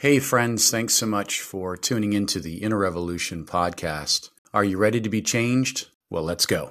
Hey, 0.00 0.20
friends, 0.20 0.70
thanks 0.70 0.94
so 0.94 1.06
much 1.06 1.40
for 1.40 1.76
tuning 1.76 2.12
into 2.12 2.38
the 2.38 2.62
Inner 2.62 2.78
Revolution 2.78 3.44
podcast. 3.44 4.30
Are 4.54 4.62
you 4.62 4.78
ready 4.78 5.00
to 5.00 5.08
be 5.08 5.20
changed? 5.20 5.88
Well, 6.08 6.22
let's 6.22 6.46
go. 6.46 6.70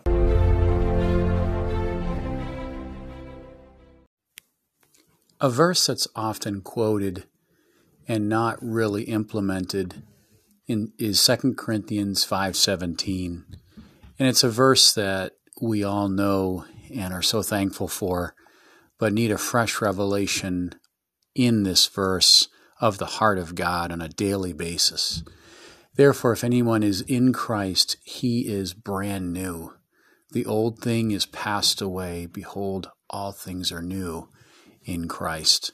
A 5.41 5.49
verse 5.49 5.87
that's 5.87 6.07
often 6.15 6.61
quoted 6.61 7.25
and 8.07 8.29
not 8.29 8.59
really 8.61 9.03
implemented 9.03 10.03
in, 10.65 10.93
is 10.97 11.21
2 11.21 11.55
Corinthians 11.57 12.25
5:17. 12.25 13.43
And 14.17 14.29
it's 14.29 14.45
a 14.45 14.49
verse 14.49 14.93
that 14.93 15.33
we 15.61 15.83
all 15.83 16.07
know 16.07 16.63
and 16.95 17.13
are 17.13 17.21
so 17.21 17.41
thankful 17.41 17.89
for, 17.89 18.35
but 18.97 19.11
need 19.11 19.31
a 19.31 19.37
fresh 19.37 19.81
revelation 19.81 20.75
in 21.35 21.63
this 21.63 21.87
verse 21.87 22.47
of 22.79 22.97
the 22.97 23.05
heart 23.05 23.37
of 23.37 23.55
God 23.55 23.91
on 23.91 24.01
a 24.01 24.09
daily 24.09 24.53
basis. 24.53 25.23
Therefore, 25.95 26.33
if 26.33 26.43
anyone 26.43 26.83
is 26.83 27.01
in 27.01 27.33
Christ, 27.33 27.97
he 28.03 28.47
is 28.47 28.73
brand 28.73 29.33
new. 29.33 29.73
The 30.31 30.45
old 30.45 30.79
thing 30.79 31.11
is 31.11 31.25
passed 31.25 31.81
away. 31.81 32.27
Behold, 32.27 32.91
all 33.09 33.31
things 33.31 33.71
are 33.71 33.81
new 33.81 34.29
in 34.83 35.07
Christ. 35.07 35.71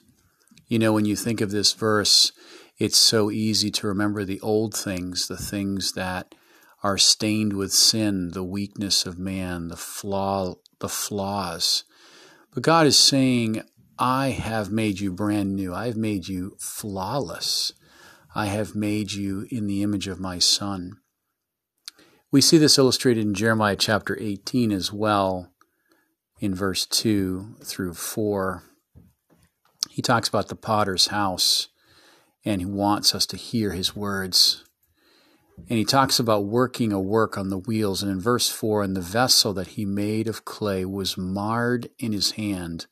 You 0.66 0.78
know, 0.78 0.92
when 0.92 1.04
you 1.04 1.14
think 1.14 1.40
of 1.40 1.50
this 1.50 1.72
verse, 1.72 2.32
it's 2.78 2.96
so 2.96 3.30
easy 3.30 3.70
to 3.72 3.86
remember 3.86 4.24
the 4.24 4.40
old 4.40 4.74
things, 4.74 5.28
the 5.28 5.36
things 5.36 5.92
that 5.92 6.34
are 6.82 6.98
stained 6.98 7.52
with 7.54 7.72
sin, 7.72 8.30
the 8.30 8.44
weakness 8.44 9.06
of 9.06 9.18
man, 9.18 9.68
the 9.68 9.76
flaw, 9.76 10.54
the 10.80 10.88
flaws. 10.88 11.84
But 12.52 12.62
God 12.62 12.86
is 12.86 12.98
saying, 12.98 13.62
I 13.98 14.30
have 14.30 14.72
made 14.72 14.98
you 14.98 15.12
brand 15.12 15.54
new. 15.54 15.72
I 15.72 15.86
have 15.86 15.96
made 15.96 16.26
you 16.26 16.56
flawless. 16.58 17.72
I 18.34 18.46
have 18.46 18.74
made 18.74 19.12
you 19.12 19.46
in 19.50 19.66
the 19.66 19.82
image 19.82 20.08
of 20.08 20.18
my 20.18 20.40
Son. 20.40 20.98
We 22.32 22.40
see 22.40 22.58
this 22.58 22.78
illustrated 22.78 23.24
in 23.24 23.34
Jeremiah 23.34 23.76
chapter 23.76 24.18
18 24.20 24.72
as 24.72 24.92
well, 24.92 25.52
in 26.40 26.52
verse 26.52 26.86
2 26.86 27.58
through 27.62 27.94
4. 27.94 28.64
He 29.90 30.02
talks 30.02 30.28
about 30.28 30.48
the 30.48 30.56
potter's 30.56 31.06
house 31.06 31.68
and 32.44 32.60
he 32.60 32.66
wants 32.66 33.14
us 33.14 33.26
to 33.26 33.36
hear 33.36 33.70
his 33.72 33.94
words. 33.94 34.64
And 35.70 35.78
he 35.78 35.84
talks 35.84 36.18
about 36.18 36.46
working 36.46 36.92
a 36.92 37.00
work 37.00 37.38
on 37.38 37.48
the 37.48 37.58
wheels. 37.58 38.02
And 38.02 38.10
in 38.10 38.20
verse 38.20 38.50
4, 38.50 38.82
and 38.82 38.96
the 38.96 39.00
vessel 39.00 39.52
that 39.52 39.68
he 39.68 39.84
made 39.84 40.26
of 40.26 40.44
clay 40.44 40.84
was 40.84 41.16
marred 41.16 41.90
in 42.00 42.12
his 42.12 42.32
hand 42.32 42.86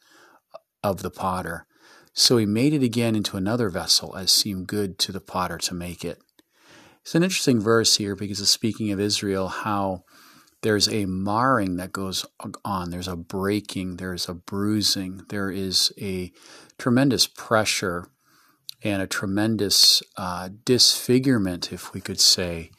of 0.82 1.02
the 1.02 1.10
potter. 1.10 1.66
So 2.14 2.36
he 2.36 2.46
made 2.46 2.74
it 2.74 2.82
again 2.82 3.16
into 3.16 3.36
another 3.36 3.70
vessel 3.70 4.16
as 4.16 4.30
seemed 4.32 4.66
good 4.66 4.98
to 5.00 5.12
the 5.12 5.20
potter 5.20 5.58
to 5.58 5.74
make 5.74 6.04
it. 6.04 6.18
It's 7.00 7.14
an 7.14 7.22
interesting 7.22 7.60
verse 7.60 7.96
here 7.96 8.14
because 8.14 8.40
it's 8.40 8.50
speaking 8.50 8.92
of 8.92 9.00
Israel, 9.00 9.48
how 9.48 10.04
there's 10.62 10.88
a 10.88 11.06
marring 11.06 11.76
that 11.76 11.92
goes 11.92 12.24
on, 12.64 12.90
there's 12.90 13.08
a 13.08 13.16
breaking, 13.16 13.96
there's 13.96 14.28
a 14.28 14.34
bruising, 14.34 15.22
there 15.28 15.50
is 15.50 15.92
a 16.00 16.32
tremendous 16.78 17.26
pressure 17.26 18.06
and 18.84 19.02
a 19.02 19.06
tremendous 19.06 20.02
uh, 20.16 20.50
disfigurement, 20.64 21.72
if 21.72 21.92
we 21.92 22.00
could 22.00 22.20
say. 22.20 22.70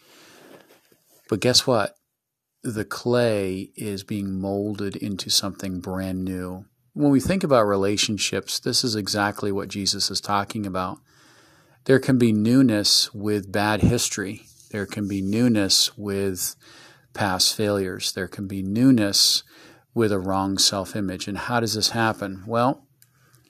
But 1.30 1.42
guess 1.42 1.66
what? 1.67 1.95
The 2.64 2.86
clay 2.86 3.72
is 3.76 4.04
being 4.04 4.40
molded 4.40 4.95
into 4.95 5.30
something 5.30 5.82
brand 5.82 6.23
new. 6.23 6.66
When 6.95 7.11
we 7.11 7.19
think 7.19 7.44
about 7.44 7.63
relationships, 7.63 8.59
this 8.59 8.83
is 8.83 8.95
exactly 8.95 9.52
what 9.52 9.67
Jesus 9.67 10.11
is 10.11 10.22
talking 10.22 10.67
about. 10.67 10.99
There 11.86 11.99
can 11.99 12.20
be 12.20 12.31
newness 12.31 13.11
with 13.14 13.52
bad 13.52 13.81
history. 13.81 14.43
There 14.70 14.86
can 14.86 15.08
be 15.08 15.20
newness 15.20 15.98
with 15.98 16.55
past 17.14 17.55
failures. 17.55 18.11
There 18.11 18.27
can 18.27 18.48
be 18.48 18.61
newness 18.61 19.43
with 19.95 20.11
a 20.11 20.20
wrong 20.20 20.59
self 20.59 20.95
image. 20.95 21.27
And 21.27 21.37
how 21.37 21.59
does 21.59 21.73
this 21.73 21.89
happen? 21.89 22.43
Well, 22.45 22.86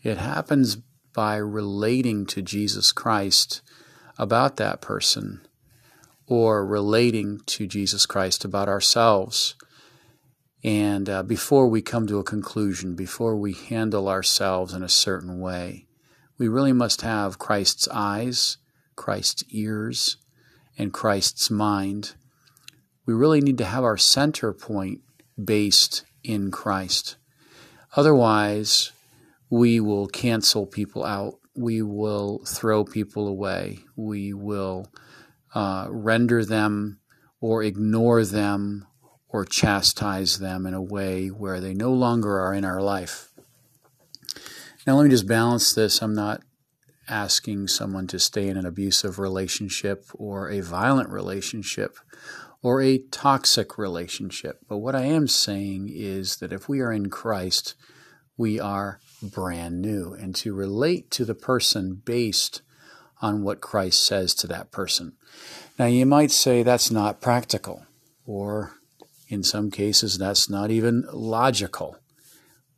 it 0.04 0.18
happens 0.18 0.78
by 1.14 1.36
relating 1.36 2.26
to 2.28 2.42
Jesus 2.42 2.94
Christ 2.94 3.62
about 4.18 4.56
that 4.56 4.82
person 4.82 5.46
or 6.28 6.66
relating 6.66 7.42
to 7.48 7.68
Jesus 7.68 8.06
Christ 8.06 8.46
about 8.46 8.70
ourselves. 8.70 9.56
And 10.64 11.10
uh, 11.10 11.24
before 11.24 11.68
we 11.68 11.82
come 11.82 12.08
to 12.08 12.20
a 12.20 12.24
conclusion, 12.24 12.96
before 12.96 13.36
we 13.36 13.54
handle 13.54 14.08
ourselves 14.08 14.74
in 14.74 14.82
a 14.82 14.90
certain 14.90 15.40
way, 15.40 15.88
we 16.38 16.48
really 16.48 16.72
must 16.72 17.02
have 17.02 17.38
Christ's 17.38 17.88
eyes, 17.90 18.58
Christ's 18.96 19.44
ears, 19.50 20.18
and 20.78 20.94
Christ's 20.94 21.52
mind. 21.52 22.16
We 23.06 23.14
really 23.14 23.42
need 23.42 23.58
to 23.58 23.66
have 23.66 23.84
our 23.84 23.98
center 23.98 24.54
point 24.54 25.02
based 25.44 26.06
in 26.24 26.50
Christ. 26.50 27.18
Otherwise, 27.96 28.92
we 29.50 29.80
will 29.80 30.08
cancel 30.08 30.66
people 30.66 31.04
out. 31.04 31.36
We 31.56 31.82
will 31.82 32.44
throw 32.46 32.86
people 32.86 33.28
away. 33.28 33.80
We 33.96 34.34
will 34.34 34.88
uh, 35.54 35.88
render 35.90 36.44
them 36.44 37.00
or 37.40 37.62
ignore 37.62 38.24
them 38.24 38.88
or 39.34 39.44
chastise 39.44 40.38
them 40.38 40.66
in 40.68 40.76
a 40.76 40.82
way 40.82 41.28
where 41.28 41.60
they 41.60 41.74
no 41.74 41.92
longer 41.92 42.40
are 42.40 42.54
in 42.54 42.64
our 42.64 42.82
life. 42.82 43.32
Now, 44.86 44.96
let 44.96 45.06
me 45.06 45.10
just 45.10 45.28
balance 45.28 45.74
this. 45.74 46.02
I'm 46.02 46.14
not 46.14 46.42
asking 47.10 47.68
someone 47.68 48.06
to 48.08 48.20
stay 48.20 48.48
in 48.48 48.58
an 48.58 48.66
abusive 48.66 49.18
relationship 49.18 50.06
or 50.14 50.50
a 50.50 50.62
violent 50.62 51.10
relationship 51.10 51.98
or 52.62 52.82
a 52.82 53.00
toxic 53.00 53.78
relationship. 53.78 54.60
But 54.70 54.78
what 54.78 54.96
I 54.96 55.04
am 55.06 55.28
saying 55.28 55.90
is 55.92 56.38
that 56.38 56.54
if 56.54 56.70
we 56.70 56.80
are 56.80 56.92
in 56.92 57.10
Christ, 57.10 57.74
we 58.38 58.60
are 58.60 59.00
brand 59.22 59.82
new 59.82 60.14
and 60.14 60.36
to 60.36 60.54
relate 60.54 61.10
to 61.12 61.26
the 61.26 61.36
person 61.36 62.02
based 62.06 62.62
on 63.22 63.44
what 63.44 63.62
Christ 63.62 64.06
says 64.06 64.36
to 64.36 64.48
that 64.48 64.72
person. 64.72 65.14
Now, 65.80 65.86
you 65.86 66.06
might 66.06 66.32
say 66.32 66.62
that's 66.62 66.92
not 66.92 67.22
practical, 67.22 67.86
or 68.26 68.74
in 69.34 69.44
some 69.44 69.72
cases, 69.72 70.18
that's 70.18 70.48
not 70.48 70.70
even 70.70 71.06
logical. 71.12 71.98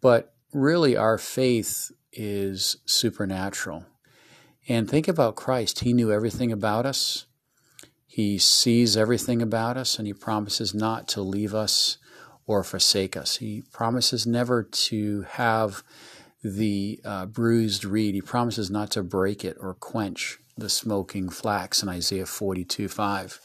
But 0.02 0.34
really, 0.54 0.96
our 0.96 1.18
faith 1.18 1.92
is 2.14 2.78
supernatural. 2.86 3.86
And 4.68 4.90
think 4.90 5.08
about 5.08 5.36
Christ. 5.36 5.82
He 5.82 5.92
knew 5.94 6.12
everything 6.12 6.52
about 6.52 6.86
us, 6.86 7.26
He 8.08 8.38
sees 8.38 8.96
everything 8.96 9.42
about 9.42 9.76
us, 9.76 10.00
and 10.00 10.08
He 10.08 10.14
promises 10.14 10.74
not 10.74 11.10
to 11.10 11.22
leave 11.22 11.54
us 11.54 11.98
or 12.48 12.64
forsake 12.64 13.18
us. 13.18 13.38
He 13.38 13.64
promises 13.74 14.26
never 14.26 14.64
to 14.64 15.24
have 15.24 15.84
the 16.42 17.02
uh, 17.04 17.26
bruised 17.26 17.84
reed. 17.84 18.16
He 18.16 18.22
promises 18.22 18.72
not 18.72 18.92
to 18.92 19.04
break 19.04 19.44
it 19.44 19.58
or 19.60 19.74
quench 19.74 20.40
the 20.58 20.70
smoking 20.70 21.30
flax 21.30 21.84
in 21.84 21.90
Isaiah 21.90 22.26
42 22.26 22.88
5. 22.88 23.45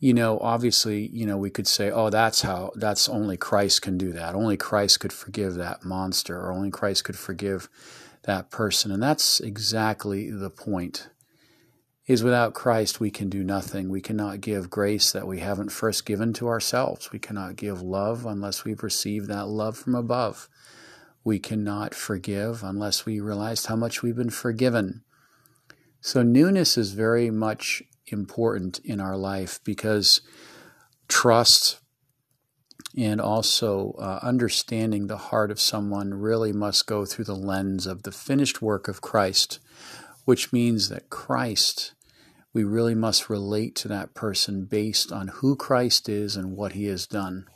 You 0.00 0.14
know, 0.14 0.38
obviously, 0.40 1.08
you 1.12 1.26
know, 1.26 1.36
we 1.36 1.50
could 1.50 1.66
say, 1.66 1.90
oh, 1.90 2.10
that's 2.10 2.40
how, 2.40 2.72
that's 2.74 3.08
only 3.08 3.36
Christ 3.36 3.82
can 3.82 3.98
do 3.98 4.12
that. 4.12 4.34
Only 4.34 4.56
Christ 4.56 4.98
could 4.98 5.12
forgive 5.12 5.54
that 5.54 5.84
monster, 5.84 6.40
or 6.40 6.52
only 6.52 6.70
Christ 6.70 7.04
could 7.04 7.18
forgive 7.18 7.68
that 8.22 8.50
person. 8.50 8.90
And 8.90 9.02
that's 9.02 9.40
exactly 9.40 10.30
the 10.30 10.50
point 10.50 11.08
is 12.06 12.24
without 12.24 12.54
Christ 12.54 12.98
we 12.98 13.10
can 13.10 13.28
do 13.28 13.44
nothing. 13.44 13.88
We 13.88 14.00
cannot 14.00 14.40
give 14.40 14.68
grace 14.68 15.12
that 15.12 15.28
we 15.28 15.38
haven't 15.38 15.70
first 15.70 16.04
given 16.04 16.32
to 16.32 16.48
ourselves. 16.48 17.12
We 17.12 17.20
cannot 17.20 17.54
give 17.54 17.82
love 17.82 18.26
unless 18.26 18.64
we've 18.64 18.82
received 18.82 19.28
that 19.28 19.46
love 19.46 19.76
from 19.76 19.94
above. 19.94 20.48
We 21.22 21.38
cannot 21.38 21.94
forgive 21.94 22.64
unless 22.64 23.06
we 23.06 23.20
realize 23.20 23.66
how 23.66 23.76
much 23.76 24.02
we've 24.02 24.16
been 24.16 24.30
forgiven. 24.30 25.02
So 26.00 26.24
newness 26.24 26.76
is 26.76 26.94
very 26.94 27.30
much 27.30 27.80
important 28.12 28.78
in 28.84 29.00
our 29.00 29.16
life 29.16 29.60
because 29.64 30.20
trust 31.08 31.80
and 32.96 33.20
also 33.20 33.94
uh, 33.98 34.18
understanding 34.22 35.06
the 35.06 35.16
heart 35.16 35.50
of 35.50 35.60
someone 35.60 36.14
really 36.14 36.52
must 36.52 36.86
go 36.86 37.04
through 37.04 37.24
the 37.24 37.36
lens 37.36 37.86
of 37.86 38.02
the 38.02 38.12
finished 38.12 38.60
work 38.60 38.88
of 38.88 39.00
Christ, 39.00 39.60
which 40.24 40.52
means 40.52 40.88
that 40.88 41.10
Christ 41.10 41.92
we 42.52 42.64
really 42.64 42.94
must 42.94 43.30
relate 43.30 43.76
to 43.76 43.88
that 43.88 44.14
person 44.14 44.64
based 44.64 45.12
on 45.12 45.28
who 45.28 45.54
Christ 45.54 46.08
is 46.08 46.36
and 46.36 46.56
what 46.56 46.72
he 46.72 46.86
has 46.86 47.06
done. 47.06 47.46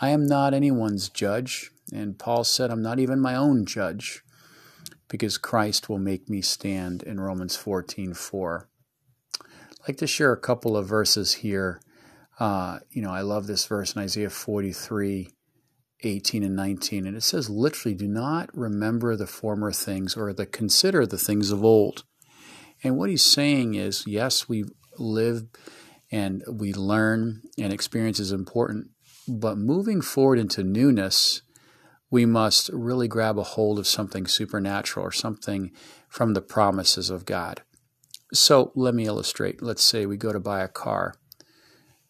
I 0.00 0.08
am 0.10 0.26
not 0.26 0.52
anyone's 0.52 1.08
judge, 1.08 1.70
and 1.92 2.18
Paul 2.18 2.44
said, 2.44 2.70
I'm 2.70 2.82
not 2.82 2.98
even 2.98 3.20
my 3.20 3.36
own 3.36 3.64
judge, 3.64 4.22
because 5.08 5.38
Christ 5.38 5.88
will 5.88 5.98
make 5.98 6.28
me 6.28 6.42
stand 6.42 7.02
in 7.04 7.20
Romans 7.20 7.56
14 7.56 8.14
4. 8.14 8.68
Like 9.86 9.98
to 9.98 10.06
share 10.06 10.32
a 10.32 10.40
couple 10.40 10.76
of 10.76 10.88
verses 10.88 11.34
here. 11.34 11.80
Uh, 12.40 12.80
you 12.90 13.02
know, 13.02 13.10
I 13.10 13.20
love 13.20 13.46
this 13.46 13.66
verse 13.66 13.94
in 13.94 14.02
Isaiah 14.02 14.30
43 14.30 15.28
18 16.02 16.42
and 16.42 16.54
19, 16.54 17.06
and 17.06 17.16
it 17.16 17.22
says 17.22 17.48
literally, 17.48 17.94
do 17.94 18.06
not 18.06 18.54
remember 18.54 19.16
the 19.16 19.26
former 19.26 19.72
things 19.72 20.14
or 20.14 20.32
the 20.32 20.44
consider 20.44 21.06
the 21.06 21.16
things 21.16 21.50
of 21.50 21.64
old 21.64 22.04
And 22.84 22.98
what 22.98 23.08
he's 23.08 23.24
saying 23.24 23.74
is 23.74 24.06
yes, 24.06 24.48
we 24.48 24.64
live 24.98 25.46
and 26.12 26.44
we 26.46 26.72
learn, 26.72 27.42
and 27.58 27.72
experience 27.72 28.20
is 28.20 28.30
important, 28.30 28.90
but 29.26 29.56
moving 29.56 30.00
forward 30.00 30.38
into 30.38 30.62
newness, 30.62 31.42
we 32.10 32.26
must 32.26 32.68
really 32.72 33.08
grab 33.08 33.38
a 33.38 33.42
hold 33.42 33.78
of 33.78 33.86
something 33.86 34.26
supernatural 34.26 35.04
or 35.04 35.12
something 35.12 35.72
from 36.08 36.34
the 36.34 36.42
promises 36.42 37.10
of 37.10 37.24
God. 37.24 37.62
So 38.32 38.72
let 38.74 38.94
me 38.94 39.06
illustrate. 39.06 39.62
Let's 39.62 39.82
say 39.82 40.06
we 40.06 40.16
go 40.16 40.32
to 40.32 40.40
buy 40.40 40.62
a 40.62 40.68
car. 40.68 41.14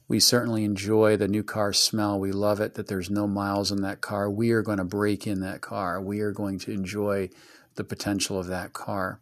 We 0.09 0.21
certainly 0.21 0.65
enjoy 0.65 1.17
the 1.17 1.29
new 1.29 1.43
car 1.43 1.73
smell. 1.73 2.19
We 2.19 2.33
love 2.33 2.61
it 2.61 2.75
that 2.75 2.87
there's 2.87 3.11
no 3.11 3.27
miles 3.27 3.73
in 3.73 3.83
that 3.83 4.01
car. 4.01 4.31
We 4.31 4.53
are 4.53 4.63
going 4.63 4.79
to 4.79 4.85
break 4.85 5.27
in 5.27 5.41
that 5.41 5.61
car. 5.61 6.01
We 6.01 6.21
are 6.21 6.33
going 6.33 6.59
to 6.61 6.73
enjoy 6.73 7.31
the 7.75 7.85
potential 7.85 8.39
of 8.39 8.47
that 8.47 8.73
car. 8.73 9.21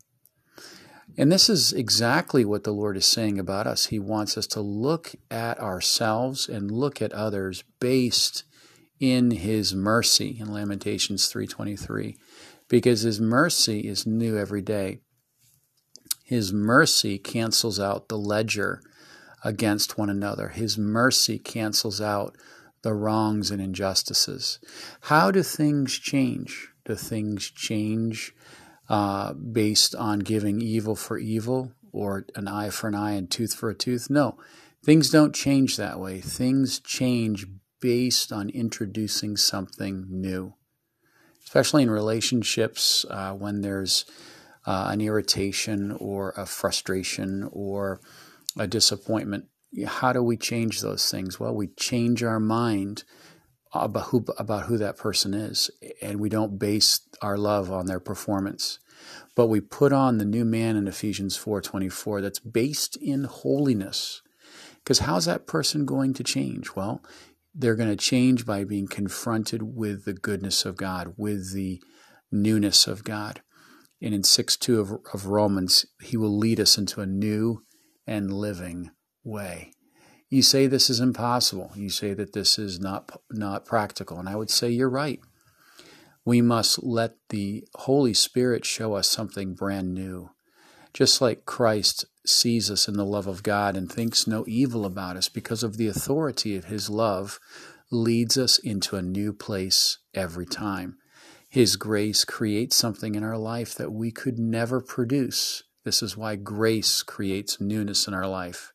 And 1.16 1.30
this 1.30 1.48
is 1.48 1.72
exactly 1.72 2.44
what 2.44 2.64
the 2.64 2.72
Lord 2.72 2.96
is 2.96 3.06
saying 3.06 3.38
about 3.38 3.66
us. 3.66 3.86
He 3.86 3.98
wants 3.98 4.36
us 4.36 4.46
to 4.48 4.60
look 4.60 5.12
at 5.30 5.58
ourselves 5.60 6.48
and 6.48 6.70
look 6.70 7.00
at 7.00 7.12
others 7.12 7.64
based 7.80 8.44
in 9.00 9.30
his 9.30 9.74
mercy 9.74 10.36
in 10.40 10.52
Lamentations 10.52 11.28
3:23 11.28 12.16
because 12.68 13.02
his 13.02 13.20
mercy 13.20 13.80
is 13.80 14.06
new 14.06 14.36
every 14.36 14.62
day. 14.62 15.00
His 16.24 16.54
mercy 16.54 17.18
cancels 17.18 17.78
out 17.78 18.08
the 18.08 18.16
ledger 18.16 18.80
against 19.44 19.98
one 19.98 20.08
another. 20.08 20.48
His 20.48 20.78
mercy 20.78 21.38
cancels 21.38 22.00
out 22.00 22.34
the 22.80 22.94
wrongs 22.94 23.50
and 23.50 23.60
injustices. 23.60 24.58
How 25.02 25.30
do 25.30 25.42
things 25.42 25.98
change? 25.98 26.70
Do 26.86 26.94
things 26.94 27.50
change 27.50 28.34
uh, 28.88 29.34
based 29.34 29.94
on 29.94 30.20
giving 30.20 30.62
evil 30.62 30.96
for 30.96 31.18
evil 31.18 31.72
or 31.92 32.26
an 32.34 32.48
eye 32.48 32.70
for 32.70 32.88
an 32.88 32.94
eye 32.94 33.12
and 33.12 33.30
tooth 33.30 33.54
for 33.54 33.68
a 33.68 33.74
tooth? 33.74 34.08
No, 34.08 34.38
things 34.82 35.10
don't 35.10 35.34
change 35.34 35.76
that 35.76 36.00
way. 36.00 36.20
Things 36.20 36.80
change 36.80 37.46
based 37.80 38.32
on 38.32 38.48
introducing 38.48 39.36
something 39.36 40.06
new, 40.08 40.54
especially 41.44 41.82
in 41.82 41.90
relationships 41.90 43.04
uh, 43.10 43.34
when 43.34 43.60
there's 43.60 44.06
uh, 44.66 44.88
an 44.90 45.00
irritation 45.00 45.92
or 45.92 46.32
a 46.36 46.46
frustration 46.46 47.48
or 47.52 48.00
a 48.58 48.66
disappointment. 48.66 49.46
How 49.86 50.12
do 50.12 50.22
we 50.22 50.36
change 50.36 50.80
those 50.80 51.10
things? 51.10 51.40
Well, 51.40 51.54
we 51.54 51.68
change 51.68 52.22
our 52.22 52.40
mind 52.40 53.04
about 53.72 54.06
who 54.06 54.24
about 54.38 54.66
who 54.66 54.78
that 54.78 54.96
person 54.96 55.34
is, 55.34 55.70
and 56.00 56.20
we 56.20 56.28
don't 56.28 56.58
base 56.58 57.00
our 57.20 57.36
love 57.36 57.72
on 57.72 57.86
their 57.86 57.98
performance, 57.98 58.78
but 59.34 59.48
we 59.48 59.60
put 59.60 59.92
on 59.92 60.18
the 60.18 60.24
new 60.24 60.44
man 60.44 60.76
in 60.76 60.86
Ephesians 60.86 61.36
four 61.36 61.60
twenty 61.60 61.88
four 61.88 62.20
that's 62.20 62.38
based 62.38 62.96
in 62.96 63.24
holiness. 63.24 64.22
Because 64.76 65.00
how's 65.00 65.24
that 65.24 65.46
person 65.46 65.86
going 65.86 66.14
to 66.14 66.22
change? 66.22 66.76
Well, 66.76 67.02
they're 67.54 67.74
going 67.74 67.90
to 67.90 67.96
change 67.96 68.44
by 68.44 68.64
being 68.64 68.86
confronted 68.86 69.62
with 69.62 70.04
the 70.04 70.12
goodness 70.12 70.64
of 70.64 70.76
God, 70.76 71.14
with 71.16 71.52
the 71.54 71.80
newness 72.30 72.86
of 72.86 73.02
God. 73.02 73.40
And 74.04 74.12
in 74.12 74.22
6 74.22 74.58
2 74.58 74.80
of, 74.80 74.92
of 75.14 75.26
Romans, 75.26 75.86
he 76.02 76.18
will 76.18 76.36
lead 76.36 76.60
us 76.60 76.76
into 76.76 77.00
a 77.00 77.06
new 77.06 77.62
and 78.06 78.30
living 78.30 78.90
way. 79.24 79.72
You 80.28 80.42
say 80.42 80.66
this 80.66 80.90
is 80.90 81.00
impossible. 81.00 81.72
You 81.74 81.88
say 81.88 82.12
that 82.12 82.34
this 82.34 82.58
is 82.58 82.78
not, 82.78 83.18
not 83.30 83.64
practical. 83.64 84.18
And 84.18 84.28
I 84.28 84.36
would 84.36 84.50
say 84.50 84.68
you're 84.68 84.90
right. 84.90 85.20
We 86.22 86.42
must 86.42 86.82
let 86.82 87.14
the 87.30 87.66
Holy 87.76 88.12
Spirit 88.12 88.66
show 88.66 88.92
us 88.92 89.08
something 89.08 89.54
brand 89.54 89.94
new. 89.94 90.28
Just 90.92 91.22
like 91.22 91.46
Christ 91.46 92.04
sees 92.26 92.70
us 92.70 92.86
in 92.86 92.98
the 92.98 93.06
love 93.06 93.26
of 93.26 93.42
God 93.42 93.74
and 93.74 93.90
thinks 93.90 94.26
no 94.26 94.44
evil 94.46 94.84
about 94.84 95.16
us 95.16 95.30
because 95.30 95.62
of 95.62 95.78
the 95.78 95.88
authority 95.88 96.56
of 96.56 96.66
his 96.66 96.90
love, 96.90 97.40
leads 97.90 98.36
us 98.36 98.58
into 98.58 98.96
a 98.96 99.02
new 99.02 99.32
place 99.32 99.96
every 100.12 100.44
time. 100.44 100.98
His 101.54 101.76
grace 101.76 102.24
creates 102.24 102.74
something 102.74 103.14
in 103.14 103.22
our 103.22 103.38
life 103.38 103.76
that 103.76 103.92
we 103.92 104.10
could 104.10 104.40
never 104.40 104.80
produce. 104.80 105.62
This 105.84 106.02
is 106.02 106.16
why 106.16 106.34
grace 106.34 107.04
creates 107.04 107.60
newness 107.60 108.08
in 108.08 108.12
our 108.12 108.26
life. 108.26 108.72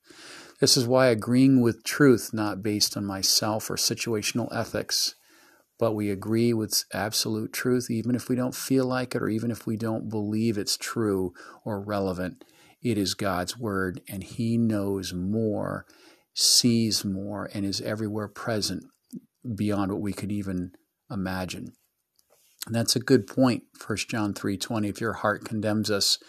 This 0.61 0.77
is 0.77 0.87
why 0.87 1.07
agreeing 1.07 1.59
with 1.59 1.83
truth, 1.83 2.29
not 2.31 2.63
based 2.63 2.95
on 2.95 3.03
myself 3.03 3.69
or 3.69 3.75
situational 3.75 4.47
ethics, 4.55 5.15
but 5.77 5.91
we 5.91 6.09
agree 6.09 6.53
with 6.53 6.85
absolute 6.93 7.51
truth, 7.51 7.91
even 7.91 8.15
if 8.15 8.29
we 8.29 8.37
don't 8.37 8.55
feel 8.55 8.85
like 8.85 9.13
it 9.13 9.21
or 9.21 9.27
even 9.27 9.51
if 9.51 9.67
we 9.67 9.75
don't 9.75 10.07
believe 10.07 10.57
it's 10.57 10.77
true 10.77 11.33
or 11.65 11.81
relevant. 11.81 12.45
It 12.81 12.97
is 12.97 13.13
God's 13.13 13.59
word, 13.59 13.99
and 14.07 14.23
He 14.23 14.57
knows 14.57 15.13
more, 15.13 15.85
sees 16.33 17.03
more, 17.03 17.49
and 17.53 17.65
is 17.65 17.81
everywhere 17.81 18.29
present 18.29 18.85
beyond 19.53 19.91
what 19.91 19.99
we 19.99 20.13
could 20.13 20.31
even 20.31 20.71
imagine. 21.11 21.73
That's 22.69 22.95
a 22.95 22.99
good 22.99 23.27
point, 23.27 23.63
1 23.85 24.09
John 24.09 24.33
3:20. 24.33 24.89
If 24.89 25.01
your 25.01 25.13
heart 25.13 25.43
condemns 25.43 25.89
us, 25.89 26.19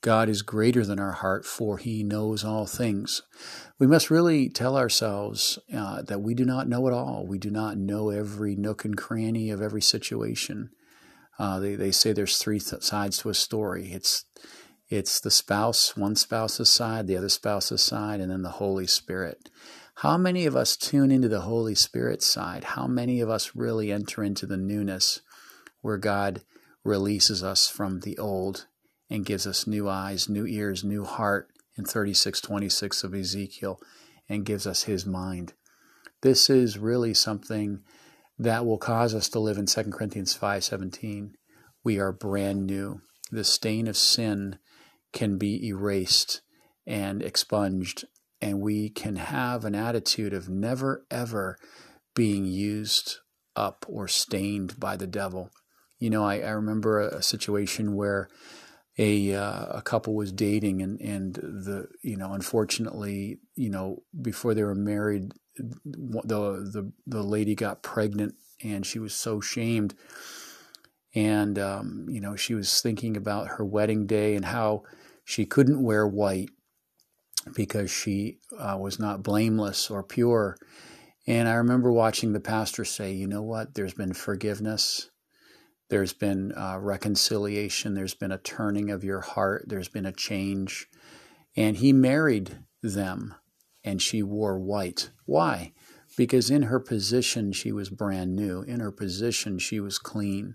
God 0.00 0.28
is 0.28 0.42
greater 0.42 0.84
than 0.84 1.00
our 1.00 1.12
heart, 1.12 1.44
for 1.44 1.76
he 1.78 2.04
knows 2.04 2.44
all 2.44 2.66
things. 2.66 3.22
We 3.80 3.86
must 3.88 4.10
really 4.10 4.48
tell 4.48 4.76
ourselves 4.76 5.58
uh, 5.74 6.02
that 6.02 6.20
we 6.20 6.34
do 6.34 6.44
not 6.44 6.68
know 6.68 6.86
it 6.86 6.92
all. 6.92 7.26
We 7.26 7.38
do 7.38 7.50
not 7.50 7.76
know 7.76 8.10
every 8.10 8.54
nook 8.54 8.84
and 8.84 8.96
cranny 8.96 9.50
of 9.50 9.60
every 9.60 9.82
situation. 9.82 10.70
Uh, 11.38 11.58
they, 11.58 11.74
they 11.74 11.90
say 11.90 12.12
there's 12.12 12.38
three 12.38 12.60
th- 12.60 12.82
sides 12.82 13.18
to 13.18 13.28
a 13.28 13.34
story. 13.34 13.92
It's 13.92 14.24
it's 14.88 15.20
the 15.20 15.30
spouse, 15.30 15.96
one 15.98 16.16
spouse's 16.16 16.70
side, 16.70 17.06
the 17.06 17.16
other 17.16 17.28
spouse's 17.28 17.82
side, 17.82 18.20
and 18.20 18.30
then 18.30 18.42
the 18.42 18.52
Holy 18.52 18.86
Spirit. 18.86 19.50
How 19.96 20.16
many 20.16 20.46
of 20.46 20.56
us 20.56 20.76
tune 20.76 21.10
into 21.10 21.28
the 21.28 21.42
Holy 21.42 21.74
Spirit 21.74 22.22
side? 22.22 22.64
How 22.64 22.86
many 22.86 23.20
of 23.20 23.28
us 23.28 23.54
really 23.54 23.92
enter 23.92 24.22
into 24.22 24.46
the 24.46 24.56
newness 24.56 25.20
where 25.88 25.96
God 25.96 26.42
releases 26.84 27.42
us 27.42 27.66
from 27.66 28.00
the 28.00 28.18
old 28.18 28.66
and 29.08 29.24
gives 29.24 29.46
us 29.46 29.66
new 29.66 29.88
eyes, 29.88 30.28
new 30.28 30.44
ears, 30.44 30.84
new 30.84 31.02
heart 31.02 31.48
in 31.78 31.86
3626 31.86 33.04
of 33.04 33.14
Ezekiel 33.14 33.80
and 34.28 34.44
gives 34.44 34.66
us 34.66 34.82
his 34.82 35.06
mind. 35.06 35.54
This 36.20 36.50
is 36.50 36.76
really 36.76 37.14
something 37.14 37.80
that 38.38 38.66
will 38.66 38.76
cause 38.76 39.14
us 39.14 39.30
to 39.30 39.38
live 39.38 39.56
in 39.56 39.64
2 39.64 39.90
Corinthians 39.90 40.34
5:17. 40.34 41.32
We 41.82 41.98
are 41.98 42.12
brand 42.12 42.66
new. 42.66 43.00
The 43.30 43.42
stain 43.42 43.86
of 43.86 43.96
sin 43.96 44.58
can 45.14 45.38
be 45.38 45.66
erased 45.68 46.42
and 46.86 47.22
expunged 47.22 48.04
and 48.42 48.60
we 48.60 48.90
can 48.90 49.16
have 49.16 49.64
an 49.64 49.74
attitude 49.74 50.34
of 50.34 50.50
never 50.50 51.06
ever 51.10 51.56
being 52.14 52.44
used 52.44 53.20
up 53.56 53.86
or 53.88 54.06
stained 54.06 54.78
by 54.78 54.94
the 54.94 55.06
devil. 55.06 55.50
You 55.98 56.10
know, 56.10 56.24
I, 56.24 56.38
I 56.38 56.50
remember 56.50 57.00
a, 57.00 57.18
a, 57.18 57.22
situation 57.22 57.96
where 57.96 58.28
a 58.98 59.34
uh, 59.34 59.66
a 59.78 59.82
couple 59.82 60.14
was 60.14 60.32
dating, 60.32 60.82
and 60.82 61.00
and 61.00 61.34
the 61.34 61.88
you 62.02 62.16
know, 62.16 62.32
unfortunately, 62.32 63.38
you 63.54 63.70
know, 63.70 64.02
before 64.20 64.54
they 64.54 64.62
were 64.62 64.74
married, 64.74 65.32
the 65.56 66.12
the 66.24 66.92
the 67.06 67.22
lady 67.22 67.54
got 67.54 67.82
pregnant, 67.82 68.34
and 68.62 68.86
she 68.86 68.98
was 68.98 69.14
so 69.14 69.40
shamed. 69.40 69.94
And 71.14 71.58
um, 71.58 72.06
you 72.08 72.20
know, 72.20 72.36
she 72.36 72.54
was 72.54 72.80
thinking 72.80 73.16
about 73.16 73.48
her 73.48 73.64
wedding 73.64 74.06
day 74.06 74.36
and 74.36 74.44
how 74.44 74.84
she 75.24 75.46
couldn't 75.46 75.82
wear 75.82 76.06
white 76.06 76.50
because 77.54 77.90
she 77.90 78.38
uh, 78.58 78.76
was 78.78 78.98
not 78.98 79.22
blameless 79.22 79.90
or 79.90 80.02
pure. 80.02 80.56
And 81.26 81.48
I 81.48 81.54
remember 81.54 81.92
watching 81.92 82.32
the 82.32 82.40
pastor 82.40 82.84
say, 82.84 83.12
you 83.12 83.26
know 83.26 83.42
what? 83.42 83.74
There's 83.74 83.94
been 83.94 84.14
forgiveness 84.14 85.10
there's 85.88 86.12
been 86.12 86.52
uh, 86.52 86.78
reconciliation. 86.80 87.94
There's 87.94 88.14
been 88.14 88.32
a 88.32 88.38
turning 88.38 88.90
of 88.90 89.04
your 89.04 89.20
heart. 89.20 89.64
There's 89.68 89.88
been 89.88 90.06
a 90.06 90.12
change. 90.12 90.86
And 91.56 91.76
he 91.78 91.92
married 91.92 92.58
them, 92.82 93.34
and 93.82 94.00
she 94.00 94.22
wore 94.22 94.58
white. 94.58 95.10
Why? 95.24 95.72
Because 96.16 96.50
in 96.50 96.64
her 96.64 96.80
position, 96.80 97.52
she 97.52 97.72
was 97.72 97.90
brand 97.90 98.36
new. 98.36 98.62
In 98.62 98.80
her 98.80 98.92
position, 98.92 99.58
she 99.58 99.80
was 99.80 99.98
clean. 99.98 100.54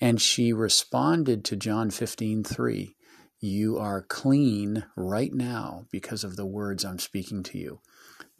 And 0.00 0.20
she 0.20 0.52
responded 0.52 1.44
to 1.46 1.56
John 1.56 1.90
15 1.90 2.44
3. 2.44 2.94
You 3.40 3.78
are 3.78 4.02
clean 4.02 4.84
right 4.96 5.32
now 5.32 5.86
because 5.90 6.24
of 6.24 6.36
the 6.36 6.46
words 6.46 6.84
I'm 6.84 6.98
speaking 6.98 7.42
to 7.44 7.58
you. 7.58 7.80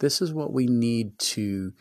This 0.01 0.21
is 0.21 0.33
what 0.33 0.53
we 0.53 0.67
need 0.67 1.19
to 1.21 1.73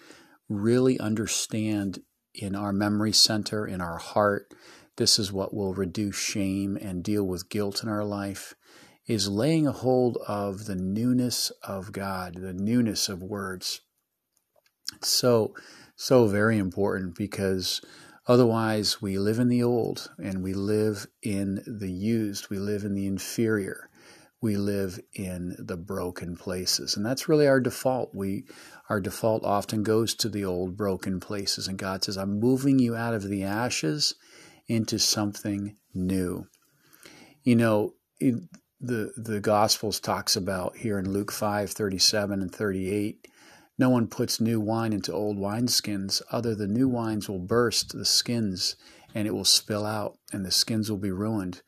really 0.48 1.00
understand 1.00 2.00
in 2.38 2.56
our 2.56 2.72
memory 2.72 3.12
center, 3.12 3.65
in 3.65 3.82
our 3.82 3.98
heart. 3.98 4.53
This 4.96 5.20
is 5.20 5.32
what 5.32 5.53
will 5.53 5.74
reduce 5.74 6.17
shame 6.17 6.77
and 6.77 7.03
deal 7.03 7.24
with 7.24 7.50
guilt 7.50 7.84
in 7.84 7.89
our 7.89 8.06
life 8.06 8.56
is 9.08 9.29
laying 9.29 9.65
a 9.65 9.72
hold 9.72 10.17
of 10.27 10.65
the 10.65 10.75
newness 10.75 11.51
of 11.63 11.91
God, 11.91 12.36
the 12.36 12.53
newness 12.53 13.08
of 13.08 13.24
words. 13.24 13.82
So, 15.01 15.56
so 15.96 16.27
very 16.27 16.58
important 16.58 17.15
because 17.15 17.82
otherwise 18.27 19.01
we 19.01 19.17
live 19.17 19.39
in 19.39 19.48
the 19.48 19.63
old 19.63 20.12
and 20.22 20.44
we 20.44 20.53
live 20.53 21.08
in 21.24 21.63
the 21.65 21.91
used, 21.91 22.50
we 22.50 22.60
live 22.60 22.84
in 22.84 22.94
the 22.94 23.08
inferior. 23.08 23.89
We 24.41 24.56
live 24.56 25.00
in 25.13 25.56
the 25.58 25.77
broken 25.77 26.36
places. 26.36 26.96
And 26.96 27.06
that's 27.06 27.27
really 27.27 27.48
our 27.48 27.60
default. 27.60 28.13
We 28.13 28.46
our 28.89 29.01
default 29.01 29.44
often 29.44 29.84
goes 29.84 30.13
to 30.15 30.29
the 30.29 30.46
old 30.46 30.77
broken 30.77 31.20
places 31.20 31.67
and 31.67 31.77
God 31.77 32.03
says, 32.03 32.17
"I'm 32.17 32.39
moving 32.39 32.79
you 32.79 32.96
out 32.96 33.13
of 33.13 33.24
the 33.24 33.44
ashes 33.44 34.15
into 34.67 35.00
something 35.00 35.75
new." 35.94 36.48
You 37.44 37.56
know, 37.56 37.94
it, 38.20 38.36
the 38.79 39.12
the 39.17 39.39
Gospels 39.39 40.00
talks 40.00 40.36
about 40.36 40.77
here 40.77 41.00
in 41.00 41.12
Luke 41.12 41.32
5, 41.32 41.72
37 41.72 42.41
and 42.41 42.53
38, 42.53 43.27
no 43.79 43.89
one 43.89 44.08
puts 44.08 44.39
new 44.39 44.60
wine 44.60 44.94
into 44.94 45.13
old 45.13 45.38
wineskins, 45.38 46.22
other 46.32 46.53
the 46.53 46.67
new 46.67 46.88
wines 46.88 47.27
will 47.27 47.39
burst 47.39 47.94
the 47.98 48.06
skins 48.06 48.75
and 49.15 49.27
it 49.27 49.34
will 49.34 49.46
spill 49.46 49.86
out 49.86 50.17
and 50.32 50.46
the 50.46 50.51
skins 50.51 50.91
will 50.91 50.98
be 50.98 51.12
ruined 51.12 51.62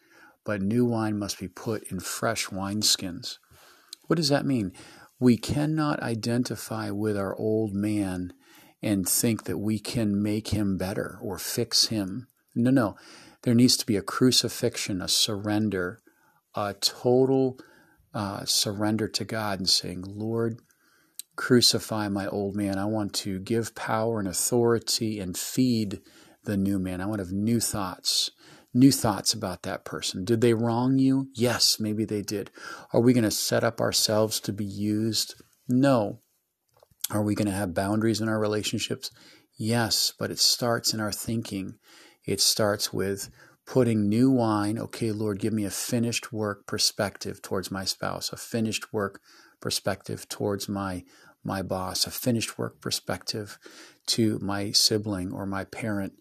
but 0.46 0.62
new 0.62 0.86
wine 0.86 1.18
must 1.18 1.40
be 1.40 1.48
put 1.48 1.84
in 1.92 2.00
fresh 2.00 2.48
wineskins. 2.48 3.38
What 4.08 4.16
does 4.16 4.30
that 4.30 4.46
mean? 4.46 4.72
We 5.20 5.38
cannot 5.38 6.02
identify 6.02 6.90
with 6.92 7.18
our 7.18 7.36
old 7.36 7.74
man 7.74 8.34
and 8.82 9.08
think 9.08 9.44
that 9.44 9.58
we 9.58 9.80
can 9.80 10.22
make 10.22 10.50
him 10.50 10.78
better 10.78 11.20
or 11.22 11.38
fix 11.38 11.88
him. 11.88 12.28
No, 12.56 12.72
no. 12.72 12.96
There 13.44 13.54
needs 13.54 13.78
to 13.78 13.86
be 13.86 13.98
a 13.98 14.02
crucifixion, 14.02 15.02
a 15.02 15.08
surrender, 15.08 16.02
a 16.56 16.74
total 16.74 17.60
uh, 18.14 18.46
surrender 18.46 19.08
to 19.08 19.26
God 19.26 19.60
and 19.60 19.70
saying, 19.70 20.04
Lord, 20.08 20.60
crucify 21.36 22.10
my 22.10 22.28
old 22.28 22.56
man. 22.56 22.78
I 22.78 22.86
want 22.86 23.14
to 23.16 23.40
give 23.40 23.76
power 23.76 24.20
and 24.20 24.28
authority 24.28 25.20
and 25.20 25.38
feed 25.38 26.02
the 26.44 26.58
new 26.58 26.80
man. 26.80 27.02
I 27.02 27.06
want 27.06 27.20
to 27.20 27.26
have 27.26 27.34
new 27.34 27.60
thoughts 27.60 28.32
new 28.74 28.92
thoughts 28.92 29.34
about 29.34 29.64
that 29.64 29.86
person. 29.86 30.26
Did 30.26 30.42
they 30.42 30.54
wrong 30.54 31.00
you? 31.00 31.30
Yes, 31.34 31.80
maybe 31.80 32.06
they 32.06 32.22
did. 32.22 32.52
Are 32.94 33.02
we 33.02 33.14
going 33.14 33.24
to 33.24 33.32
set 33.32 33.64
up 33.64 33.82
ourselves 33.82 34.40
to 34.42 34.54
be 34.54 34.66
used? 34.66 35.36
No. 35.68 36.22
Are 37.12 37.24
we 37.24 37.36
going 37.36 37.48
to 37.48 37.52
have 37.52 37.74
boundaries 37.74 38.22
in 38.22 38.30
our 38.30 38.40
relationships? 38.40 39.10
Yes, 39.58 40.14
but 40.18 40.32
it 40.32 40.40
starts 40.40 40.94
in 40.94 41.00
our 41.00 41.12
thinking. 41.12 41.76
It 42.26 42.40
starts 42.40 42.94
with 42.94 43.30
putting 43.66 44.08
new 44.08 44.30
wine. 44.32 44.78
Okay, 44.78 45.12
Lord, 45.12 45.40
give 45.40 45.54
me 45.54 45.66
a 45.66 45.72
finished 45.72 46.32
work 46.32 46.66
perspective 46.66 47.42
towards 47.42 47.72
my 47.72 47.86
spouse, 47.86 48.32
a 48.32 48.38
finished 48.38 48.94
work 48.94 49.22
perspective 49.60 50.28
towards 50.30 50.70
my 50.70 51.04
my 51.44 51.62
boss, 51.62 52.06
a 52.06 52.12
finished 52.12 52.58
work 52.58 52.82
perspective 52.82 53.58
to 54.06 54.40
my 54.40 54.72
sibling 54.72 55.32
or 55.32 55.46
my 55.46 55.64
parent. 55.64 56.14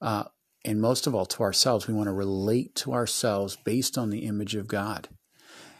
Uh, 0.00 0.24
and 0.66 0.80
most 0.80 1.06
of 1.06 1.14
all 1.14 1.26
to 1.26 1.42
ourselves. 1.42 1.86
We 1.86 1.94
want 1.94 2.08
to 2.08 2.12
relate 2.12 2.74
to 2.76 2.92
ourselves 2.92 3.56
based 3.56 3.96
on 3.96 4.10
the 4.10 4.26
image 4.26 4.54
of 4.54 4.66
God. 4.66 5.08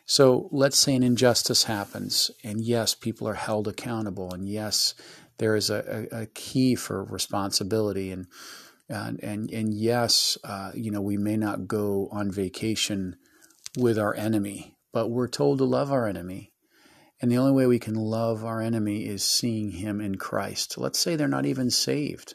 So 0.06 0.48
let's 0.52 0.78
say 0.78 0.94
an 0.94 1.02
injustice 1.02 1.64
happens, 1.64 2.30
and 2.44 2.60
yes, 2.60 2.94
people 2.94 3.26
are 3.28 3.34
held 3.34 3.66
accountable, 3.66 4.32
and 4.32 4.48
yes, 4.48 4.94
there 5.38 5.56
is 5.56 5.68
a, 5.68 6.06
a, 6.12 6.22
a 6.22 6.26
key 6.26 6.76
for 6.76 7.02
responsibility, 7.04 8.12
and 8.12 8.26
and 8.88 9.18
and, 9.20 9.50
and 9.50 9.74
yes, 9.74 10.38
uh, 10.44 10.70
you 10.74 10.92
know, 10.92 11.02
we 11.02 11.16
may 11.16 11.36
not 11.36 11.66
go 11.66 12.08
on 12.12 12.30
vacation 12.30 13.16
with 13.76 13.98
our 13.98 14.14
enemy, 14.14 14.76
but 14.92 15.08
we're 15.08 15.28
told 15.28 15.58
to 15.58 15.64
love 15.64 15.90
our 15.90 16.06
enemy. 16.06 16.52
And 17.20 17.32
the 17.32 17.38
only 17.38 17.52
way 17.52 17.66
we 17.66 17.78
can 17.78 17.94
love 17.94 18.44
our 18.44 18.60
enemy 18.60 19.06
is 19.06 19.24
seeing 19.24 19.72
him 19.72 20.00
in 20.00 20.16
Christ. 20.16 20.78
Let's 20.78 20.98
say 20.98 21.16
they're 21.16 21.26
not 21.26 21.46
even 21.46 21.70
saved 21.70 22.34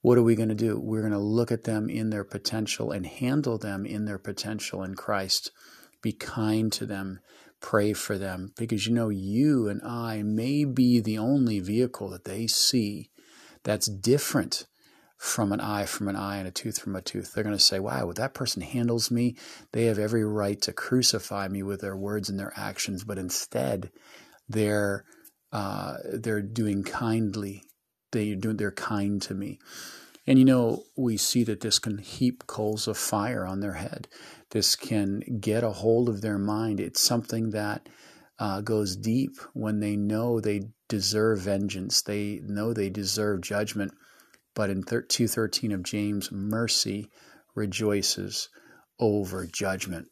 what 0.00 0.18
are 0.18 0.22
we 0.22 0.36
going 0.36 0.48
to 0.48 0.54
do? 0.54 0.78
We're 0.78 1.00
going 1.00 1.12
to 1.12 1.18
look 1.18 1.50
at 1.50 1.64
them 1.64 1.90
in 1.90 2.10
their 2.10 2.24
potential 2.24 2.92
and 2.92 3.06
handle 3.06 3.58
them 3.58 3.84
in 3.84 4.04
their 4.04 4.18
potential 4.18 4.82
in 4.82 4.94
Christ. 4.94 5.50
Be 6.02 6.12
kind 6.12 6.72
to 6.72 6.86
them, 6.86 7.20
pray 7.60 7.92
for 7.92 8.16
them, 8.16 8.52
because 8.56 8.86
you 8.86 8.94
know, 8.94 9.08
you 9.08 9.68
and 9.68 9.82
I 9.82 10.22
may 10.22 10.64
be 10.64 11.00
the 11.00 11.18
only 11.18 11.58
vehicle 11.58 12.10
that 12.10 12.24
they 12.24 12.46
see 12.46 13.10
that's 13.64 13.88
different 13.88 14.66
from 15.18 15.52
an 15.52 15.60
eye 15.60 15.84
from 15.84 16.06
an 16.06 16.14
eye 16.14 16.36
and 16.36 16.46
a 16.46 16.52
tooth 16.52 16.78
from 16.78 16.94
a 16.94 17.02
tooth. 17.02 17.34
They're 17.34 17.42
going 17.42 17.56
to 17.56 17.62
say, 17.62 17.80
wow, 17.80 18.12
that 18.12 18.34
person 18.34 18.62
handles 18.62 19.10
me. 19.10 19.36
They 19.72 19.86
have 19.86 19.98
every 19.98 20.24
right 20.24 20.60
to 20.62 20.72
crucify 20.72 21.48
me 21.48 21.64
with 21.64 21.80
their 21.80 21.96
words 21.96 22.30
and 22.30 22.38
their 22.38 22.52
actions, 22.56 23.02
but 23.02 23.18
instead, 23.18 23.90
they're 24.48 25.04
uh, 25.50 25.96
they're 26.12 26.42
doing 26.42 26.84
kindly 26.84 27.64
they 28.12 28.34
they're 28.34 28.72
kind 28.72 29.20
to 29.22 29.34
me. 29.34 29.58
And 30.26 30.38
you 30.38 30.44
know, 30.44 30.84
we 30.94 31.16
see 31.16 31.42
that 31.44 31.60
this 31.60 31.78
can 31.78 31.98
heap 31.98 32.46
coals 32.46 32.86
of 32.86 32.98
fire 32.98 33.46
on 33.46 33.60
their 33.60 33.74
head. 33.74 34.08
This 34.50 34.76
can 34.76 35.20
get 35.40 35.64
a 35.64 35.70
hold 35.70 36.08
of 36.08 36.20
their 36.20 36.38
mind. 36.38 36.80
It's 36.80 37.00
something 37.00 37.50
that 37.50 37.88
uh, 38.38 38.60
goes 38.60 38.94
deep 38.94 39.38
when 39.54 39.80
they 39.80 39.96
know 39.96 40.38
they 40.38 40.68
deserve 40.88 41.40
vengeance. 41.40 42.02
They 42.02 42.40
know 42.44 42.72
they 42.72 42.90
deserve 42.90 43.40
judgment. 43.40 43.92
But 44.54 44.70
in 44.70 44.82
2.13 44.82 45.72
of 45.72 45.82
James, 45.82 46.30
mercy 46.30 47.10
rejoices 47.54 48.48
over 49.00 49.46
judgment. 49.46 50.08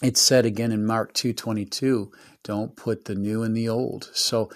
It's 0.00 0.20
said 0.20 0.46
again 0.46 0.70
in 0.70 0.86
Mark 0.86 1.12
2.22, 1.14 2.12
don't 2.44 2.76
put 2.76 3.06
the 3.06 3.16
new 3.16 3.42
in 3.42 3.52
the 3.52 3.68
old. 3.68 4.10
So 4.12 4.48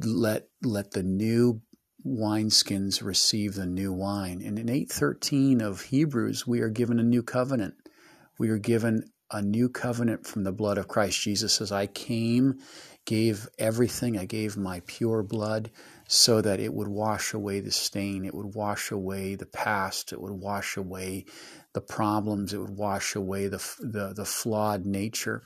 let 0.00 0.48
let 0.62 0.92
the 0.92 1.02
new 1.02 1.62
wineskins 2.04 3.02
receive 3.02 3.54
the 3.54 3.66
new 3.66 3.92
wine. 3.92 4.42
And 4.44 4.58
in 4.58 4.68
813 4.68 5.60
of 5.60 5.82
Hebrews, 5.82 6.46
we 6.46 6.60
are 6.60 6.68
given 6.68 6.98
a 6.98 7.04
new 7.04 7.22
covenant. 7.22 7.74
We 8.38 8.50
are 8.50 8.58
given 8.58 9.04
a 9.30 9.40
new 9.40 9.68
covenant 9.68 10.26
from 10.26 10.44
the 10.44 10.52
blood 10.52 10.78
of 10.78 10.88
Christ. 10.88 11.20
Jesus 11.20 11.54
says, 11.54 11.72
I 11.72 11.86
came, 11.86 12.58
gave 13.06 13.48
everything. 13.58 14.18
I 14.18 14.24
gave 14.24 14.56
my 14.56 14.82
pure 14.86 15.22
blood 15.22 15.70
so 16.06 16.42
that 16.42 16.60
it 16.60 16.74
would 16.74 16.88
wash 16.88 17.32
away 17.32 17.60
the 17.60 17.70
stain. 17.70 18.24
It 18.24 18.34
would 18.34 18.54
wash 18.54 18.90
away 18.90 19.34
the 19.34 19.46
past. 19.46 20.12
It 20.12 20.20
would 20.20 20.32
wash 20.32 20.76
away 20.76 21.24
the 21.72 21.80
problems. 21.80 22.52
It 22.52 22.58
would 22.58 22.76
wash 22.76 23.14
away 23.14 23.48
the, 23.48 23.64
the, 23.78 24.12
the 24.14 24.26
flawed 24.26 24.84
nature. 24.84 25.42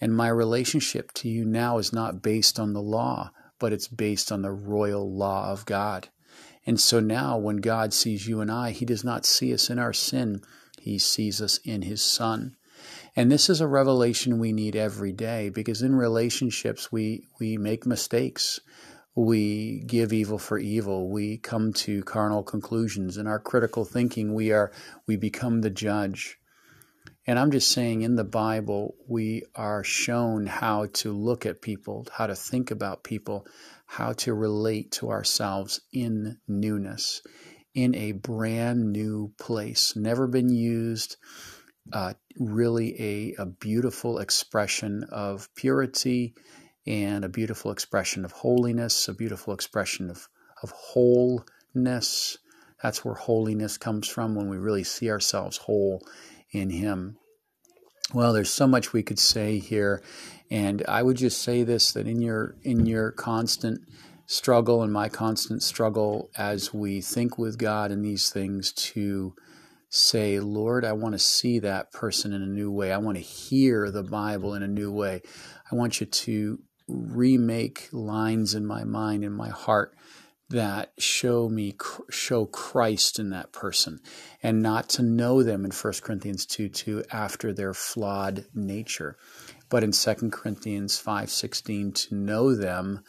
And 0.00 0.14
my 0.14 0.28
relationship 0.28 1.12
to 1.14 1.28
you 1.28 1.44
now 1.46 1.78
is 1.78 1.92
not 1.92 2.20
based 2.20 2.58
on 2.58 2.74
the 2.74 2.82
law 2.82 3.30
but 3.64 3.72
it's 3.72 3.88
based 3.88 4.30
on 4.30 4.42
the 4.42 4.52
royal 4.52 5.10
law 5.10 5.50
of 5.50 5.64
God. 5.64 6.10
And 6.66 6.78
so 6.78 7.00
now, 7.00 7.38
when 7.38 7.62
God 7.62 7.94
sees 7.94 8.28
you 8.28 8.42
and 8.42 8.50
I, 8.50 8.72
He 8.72 8.84
does 8.84 9.02
not 9.02 9.24
see 9.24 9.54
us 9.54 9.70
in 9.70 9.78
our 9.78 9.94
sin, 9.94 10.42
He 10.82 10.98
sees 10.98 11.40
us 11.40 11.56
in 11.64 11.80
His 11.80 12.02
Son. 12.02 12.56
And 13.16 13.32
this 13.32 13.48
is 13.48 13.62
a 13.62 13.66
revelation 13.66 14.38
we 14.38 14.52
need 14.52 14.76
every 14.76 15.12
day 15.12 15.48
because 15.48 15.80
in 15.80 15.94
relationships, 15.94 16.92
we, 16.92 17.26
we 17.40 17.56
make 17.56 17.86
mistakes. 17.86 18.60
We 19.14 19.82
give 19.86 20.12
evil 20.12 20.38
for 20.38 20.58
evil. 20.58 21.08
We 21.08 21.38
come 21.38 21.72
to 21.72 22.04
carnal 22.04 22.42
conclusions. 22.42 23.16
In 23.16 23.26
our 23.26 23.38
critical 23.38 23.86
thinking, 23.86 24.34
we, 24.34 24.52
are, 24.52 24.72
we 25.06 25.16
become 25.16 25.62
the 25.62 25.70
judge. 25.70 26.38
And 27.26 27.38
I'm 27.38 27.50
just 27.50 27.72
saying, 27.72 28.02
in 28.02 28.16
the 28.16 28.24
Bible, 28.24 28.96
we 29.08 29.44
are 29.54 29.82
shown 29.82 30.46
how 30.46 30.86
to 30.94 31.12
look 31.12 31.46
at 31.46 31.62
people, 31.62 32.06
how 32.12 32.26
to 32.26 32.34
think 32.34 32.70
about 32.70 33.02
people, 33.02 33.46
how 33.86 34.12
to 34.12 34.34
relate 34.34 34.92
to 34.92 35.10
ourselves 35.10 35.80
in 35.90 36.36
newness, 36.46 37.22
in 37.74 37.94
a 37.94 38.12
brand 38.12 38.92
new 38.92 39.32
place, 39.38 39.96
never 39.96 40.26
been 40.26 40.50
used. 40.50 41.16
Uh, 41.92 42.14
really, 42.38 43.00
a, 43.00 43.42
a 43.42 43.46
beautiful 43.46 44.18
expression 44.18 45.04
of 45.10 45.48
purity 45.54 46.34
and 46.86 47.24
a 47.24 47.28
beautiful 47.28 47.70
expression 47.70 48.24
of 48.24 48.32
holiness, 48.32 49.08
a 49.08 49.14
beautiful 49.14 49.54
expression 49.54 50.10
of, 50.10 50.28
of 50.62 50.70
wholeness. 50.70 52.38
That's 52.82 53.04
where 53.04 53.14
holiness 53.14 53.78
comes 53.78 54.08
from 54.08 54.34
when 54.34 54.48
we 54.48 54.56
really 54.56 54.84
see 54.84 55.10
ourselves 55.10 55.56
whole 55.56 56.02
in 56.54 56.70
Him. 56.70 57.16
Well, 58.12 58.32
there's 58.32 58.50
so 58.50 58.66
much 58.66 58.92
we 58.92 59.02
could 59.02 59.18
say 59.18 59.58
here, 59.58 60.02
and 60.50 60.84
I 60.88 61.02
would 61.02 61.16
just 61.16 61.42
say 61.42 61.62
this: 61.62 61.92
that 61.92 62.06
in 62.06 62.20
your 62.20 62.56
in 62.62 62.86
your 62.86 63.10
constant 63.10 63.80
struggle 64.26 64.82
and 64.82 64.92
my 64.92 65.08
constant 65.08 65.62
struggle 65.62 66.30
as 66.36 66.72
we 66.72 67.00
think 67.00 67.38
with 67.38 67.58
God 67.58 67.90
in 67.90 68.02
these 68.02 68.30
things 68.30 68.72
to 68.72 69.34
say, 69.90 70.40
Lord, 70.40 70.84
I 70.84 70.92
want 70.92 71.12
to 71.12 71.18
see 71.18 71.58
that 71.60 71.92
person 71.92 72.32
in 72.32 72.42
a 72.42 72.46
new 72.46 72.70
way. 72.70 72.92
I 72.92 72.98
want 72.98 73.16
to 73.16 73.22
hear 73.22 73.90
the 73.90 74.02
Bible 74.02 74.54
in 74.54 74.62
a 74.62 74.68
new 74.68 74.90
way. 74.90 75.22
I 75.70 75.74
want 75.76 76.00
you 76.00 76.06
to 76.06 76.58
remake 76.88 77.88
lines 77.92 78.54
in 78.54 78.66
my 78.66 78.84
mind 78.84 79.24
and 79.24 79.34
my 79.34 79.50
heart 79.50 79.94
that 80.50 80.92
show 80.98 81.48
me 81.48 81.74
show 82.10 82.44
Christ 82.46 83.18
in 83.18 83.30
that 83.30 83.52
person 83.52 84.00
and 84.42 84.62
not 84.62 84.88
to 84.90 85.02
know 85.02 85.42
them 85.42 85.64
in 85.64 85.70
1 85.70 85.92
Corinthians 86.02 86.44
2 86.46 86.68
2 86.68 87.04
after 87.10 87.52
their 87.52 87.72
flawed 87.72 88.44
nature 88.54 89.16
but 89.68 89.82
in 89.82 89.92
2 89.92 90.30
Corinthians 90.30 90.98
5:16 90.98 91.92
to 91.94 92.14
know 92.14 92.54
them 92.54 93.02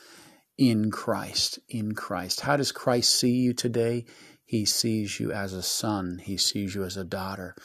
in 0.58 0.90
Christ 0.90 1.60
in 1.68 1.94
Christ. 1.94 2.42
How 2.42 2.58
does 2.58 2.72
Christ 2.72 3.14
see 3.14 3.34
you 3.34 3.54
today? 3.54 4.06
He 4.46 4.64
sees 4.66 5.20
you 5.20 5.32
as 5.32 5.54
a 5.54 5.62
son. 5.62 6.20
He 6.24 6.38
sees 6.38 6.76
you 6.76 6.84
as 6.84 6.98
a 6.98 7.04
daughter 7.04 7.56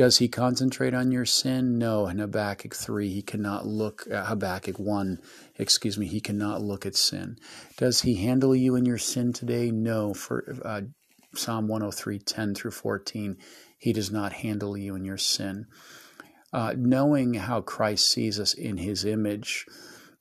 Does 0.00 0.16
he 0.16 0.28
concentrate 0.28 0.94
on 0.94 1.12
your 1.12 1.26
sin? 1.26 1.76
No. 1.76 2.06
In 2.06 2.20
Habakkuk 2.20 2.74
3, 2.74 3.10
he 3.10 3.20
cannot 3.20 3.66
look, 3.66 4.10
uh, 4.10 4.24
Habakkuk 4.24 4.78
1, 4.78 5.18
excuse 5.58 5.98
me, 5.98 6.06
he 6.06 6.22
cannot 6.22 6.62
look 6.62 6.86
at 6.86 6.96
sin. 6.96 7.36
Does 7.76 8.00
he 8.00 8.14
handle 8.14 8.56
you 8.56 8.76
in 8.76 8.86
your 8.86 8.96
sin 8.96 9.34
today? 9.34 9.70
No. 9.70 10.14
For 10.14 10.56
uh, 10.64 10.80
Psalm 11.34 11.68
103, 11.68 12.18
10 12.18 12.54
through 12.54 12.70
14, 12.70 13.36
he 13.76 13.92
does 13.92 14.10
not 14.10 14.32
handle 14.32 14.74
you 14.74 14.94
in 14.94 15.04
your 15.04 15.18
sin. 15.18 15.66
Uh, 16.50 16.72
knowing 16.78 17.34
how 17.34 17.60
Christ 17.60 18.10
sees 18.10 18.40
us 18.40 18.54
in 18.54 18.78
his 18.78 19.04
image, 19.04 19.66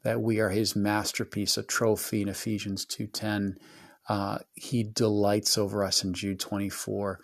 that 0.03 0.19
we 0.19 0.41
are 0.41 0.50
his 0.50 0.75
masterpiece, 0.75 1.55
a 1.57 1.63
trophy 1.63 2.21
in 2.21 2.27
Ephesians 2.27 2.86
2.10, 2.86 3.55
uh, 4.09 4.39
he 4.55 4.83
delights 4.83 5.57
over 5.57 5.86
us 5.86 6.03
in 6.03 6.13
Jude 6.13 6.41
24. 6.41 7.21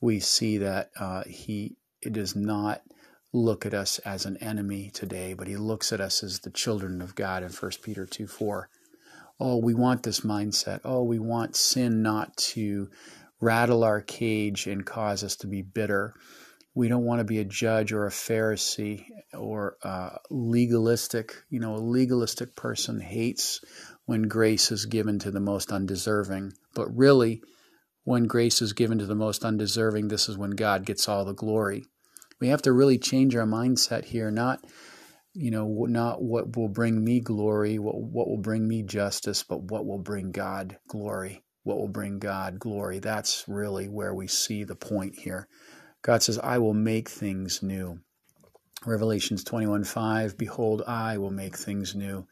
We 0.00 0.20
see 0.20 0.56
that 0.56 0.90
uh, 0.98 1.24
he 1.26 1.76
it 2.02 2.12
does 2.12 2.36
not 2.36 2.82
look 3.32 3.66
at 3.66 3.74
us 3.74 3.98
as 4.00 4.24
an 4.24 4.36
enemy 4.38 4.90
today, 4.92 5.34
but 5.34 5.46
he 5.46 5.56
looks 5.56 5.92
at 5.92 6.00
us 6.00 6.22
as 6.22 6.40
the 6.40 6.50
children 6.50 7.02
of 7.02 7.14
God 7.14 7.42
in 7.42 7.50
1 7.50 7.70
Peter 7.82 8.06
2 8.06 8.26
4. 8.26 8.68
Oh, 9.40 9.58
we 9.58 9.74
want 9.74 10.02
this 10.02 10.20
mindset. 10.20 10.80
Oh, 10.84 11.04
we 11.04 11.18
want 11.18 11.54
sin 11.54 12.02
not 12.02 12.36
to 12.36 12.88
rattle 13.40 13.84
our 13.84 14.00
cage 14.00 14.66
and 14.66 14.84
cause 14.84 15.22
us 15.22 15.36
to 15.36 15.46
be 15.46 15.62
bitter. 15.62 16.14
We 16.74 16.88
don't 16.88 17.04
want 17.04 17.20
to 17.20 17.24
be 17.24 17.38
a 17.38 17.44
judge 17.44 17.92
or 17.92 18.06
a 18.06 18.10
Pharisee 18.10 19.04
or 19.32 19.76
a 19.82 20.18
legalistic. 20.30 21.34
You 21.50 21.60
know, 21.60 21.74
a 21.74 21.78
legalistic 21.78 22.56
person 22.56 23.00
hates 23.00 23.60
when 24.06 24.22
grace 24.22 24.72
is 24.72 24.86
given 24.86 25.18
to 25.20 25.30
the 25.30 25.40
most 25.40 25.70
undeserving. 25.70 26.52
But 26.74 26.96
really, 26.96 27.42
when 28.08 28.24
grace 28.24 28.62
is 28.62 28.72
given 28.72 28.96
to 28.96 29.04
the 29.04 29.14
most 29.14 29.44
undeserving, 29.44 30.08
this 30.08 30.30
is 30.30 30.38
when 30.38 30.52
God 30.52 30.86
gets 30.86 31.06
all 31.06 31.26
the 31.26 31.34
glory. 31.34 31.84
We 32.40 32.48
have 32.48 32.62
to 32.62 32.72
really 32.72 32.96
change 32.96 33.36
our 33.36 33.44
mindset 33.44 34.06
here, 34.06 34.30
not 34.30 34.64
you 35.34 35.50
know, 35.50 35.84
not 35.86 36.22
what 36.22 36.56
will 36.56 36.70
bring 36.70 37.04
me 37.04 37.20
glory, 37.20 37.78
what 37.78 38.00
what 38.00 38.26
will 38.26 38.40
bring 38.40 38.66
me 38.66 38.82
justice, 38.82 39.42
but 39.42 39.64
what 39.64 39.84
will 39.84 39.98
bring 39.98 40.32
God 40.32 40.78
glory. 40.88 41.44
What 41.64 41.76
will 41.76 41.88
bring 41.88 42.18
God 42.18 42.58
glory? 42.58 42.98
That's 42.98 43.44
really 43.46 43.90
where 43.90 44.14
we 44.14 44.26
see 44.26 44.64
the 44.64 44.74
point 44.74 45.18
here. 45.18 45.46
God 46.00 46.22
says, 46.22 46.38
"I 46.38 46.56
will 46.56 46.72
make 46.72 47.10
things 47.10 47.62
new." 47.62 48.00
Revelations 48.86 49.44
21:5, 49.44 50.38
"Behold, 50.38 50.82
I 50.86 51.18
will 51.18 51.30
make 51.30 51.58
things 51.58 51.94
new." 51.94 52.26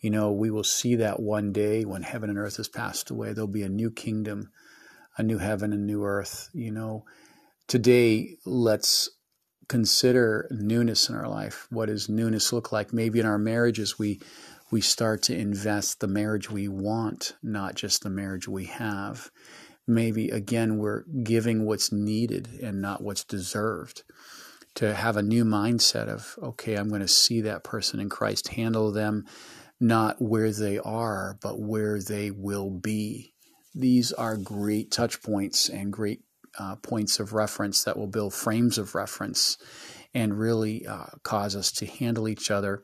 You 0.00 0.08
know, 0.08 0.32
we 0.32 0.50
will 0.50 0.64
see 0.64 0.96
that 0.96 1.20
one 1.20 1.52
day 1.52 1.84
when 1.84 2.04
heaven 2.04 2.30
and 2.30 2.38
earth 2.38 2.56
has 2.56 2.68
passed 2.68 3.10
away. 3.10 3.34
There'll 3.34 3.48
be 3.48 3.64
a 3.64 3.68
new 3.68 3.90
kingdom 3.90 4.48
a 5.16 5.22
new 5.22 5.38
heaven 5.38 5.72
and 5.72 5.86
new 5.86 6.04
earth. 6.04 6.48
You 6.52 6.72
know, 6.72 7.04
today 7.66 8.36
let's 8.44 9.10
consider 9.68 10.48
newness 10.50 11.08
in 11.08 11.14
our 11.14 11.28
life. 11.28 11.66
What 11.70 11.86
does 11.86 12.08
newness 12.08 12.52
look 12.52 12.72
like? 12.72 12.92
Maybe 12.92 13.20
in 13.20 13.26
our 13.26 13.38
marriages 13.38 13.98
we 13.98 14.20
we 14.70 14.80
start 14.80 15.22
to 15.22 15.36
invest 15.36 15.98
the 15.98 16.06
marriage 16.06 16.48
we 16.48 16.68
want, 16.68 17.34
not 17.42 17.74
just 17.74 18.02
the 18.02 18.10
marriage 18.10 18.46
we 18.46 18.66
have. 18.66 19.30
Maybe 19.86 20.30
again 20.30 20.78
we're 20.78 21.04
giving 21.22 21.66
what's 21.66 21.92
needed 21.92 22.48
and 22.62 22.80
not 22.80 23.02
what's 23.02 23.24
deserved. 23.24 24.02
To 24.76 24.94
have 24.94 25.16
a 25.16 25.22
new 25.22 25.44
mindset 25.44 26.06
of, 26.06 26.38
okay, 26.40 26.76
I'm 26.76 26.88
going 26.88 27.00
to 27.00 27.08
see 27.08 27.40
that 27.40 27.64
person 27.64 27.98
in 27.98 28.08
Christ, 28.08 28.48
handle 28.48 28.92
them 28.92 29.26
not 29.80 30.20
where 30.20 30.52
they 30.52 30.78
are, 30.78 31.36
but 31.40 31.58
where 31.58 32.00
they 32.00 32.30
will 32.30 32.70
be 32.70 33.34
these 33.74 34.12
are 34.12 34.36
great 34.36 34.90
touch 34.90 35.22
points 35.22 35.68
and 35.68 35.92
great 35.92 36.22
uh, 36.58 36.76
points 36.76 37.20
of 37.20 37.32
reference 37.32 37.84
that 37.84 37.96
will 37.96 38.08
build 38.08 38.34
frames 38.34 38.78
of 38.78 38.94
reference 38.94 39.56
and 40.12 40.38
really 40.38 40.86
uh, 40.86 41.06
cause 41.22 41.54
us 41.54 41.70
to 41.72 41.86
handle 41.86 42.28
each 42.28 42.50
other 42.50 42.82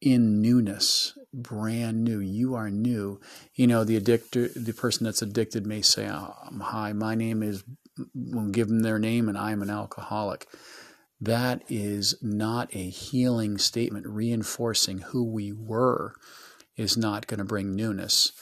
in 0.00 0.40
newness, 0.40 1.18
brand 1.32 2.04
new. 2.04 2.20
You 2.20 2.54
are 2.54 2.70
new. 2.70 3.20
You 3.54 3.66
know, 3.66 3.84
the 3.84 3.98
addictor, 3.98 4.52
the 4.54 4.72
person 4.72 5.04
that's 5.04 5.22
addicted 5.22 5.66
may 5.66 5.82
say, 5.82 6.08
oh, 6.08 6.34
"Hi, 6.60 6.92
my 6.92 7.14
name 7.14 7.42
is." 7.42 7.64
We'll 8.14 8.50
give 8.50 8.68
them 8.68 8.80
their 8.80 8.98
name, 8.98 9.26
and 9.26 9.38
I 9.38 9.52
am 9.52 9.62
an 9.62 9.70
alcoholic. 9.70 10.46
That 11.18 11.62
is 11.70 12.14
not 12.20 12.68
a 12.74 12.90
healing 12.90 13.56
statement. 13.56 14.06
Reinforcing 14.06 14.98
who 14.98 15.24
we 15.24 15.50
were 15.50 16.14
is 16.76 16.98
not 16.98 17.26
going 17.26 17.38
to 17.38 17.44
bring 17.44 17.74
newness 17.74 18.32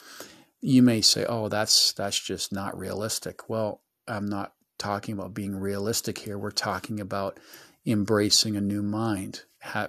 you 0.65 0.83
may 0.83 1.03
say, 1.03 1.27
"Oh, 1.29 1.49
that's 1.49 1.93
that's 1.93 2.19
just 2.19 2.51
not 2.51 2.77
realistic." 2.77 3.51
Well, 3.51 3.83
I'm 4.09 4.27
not 4.27 4.55
talking 4.79 5.13
about 5.13 5.35
being 5.35 5.55
realistic 5.55 6.19
here. 6.19 6.39
We're 6.39 6.51
talking 6.51 7.01
about 7.01 7.39
embracing 7.87 8.57
a 8.57 8.63
new 8.63 8.83
mind. 8.83 9.43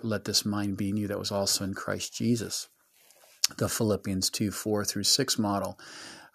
Let 0.03 0.25
this 0.25 0.45
mind 0.45 0.75
be 0.75 0.89
in 0.89 0.97
you 0.97 1.07
that 1.07 1.19
was 1.19 1.31
also 1.31 1.63
in 1.63 1.73
Christ 1.75 2.13
Jesus. 2.13 2.67
The 3.57 3.69
Philippians 3.69 4.29
2 4.29 4.51
4 4.51 4.83
through 4.83 5.03
6 5.03 5.39
model. 5.39 5.79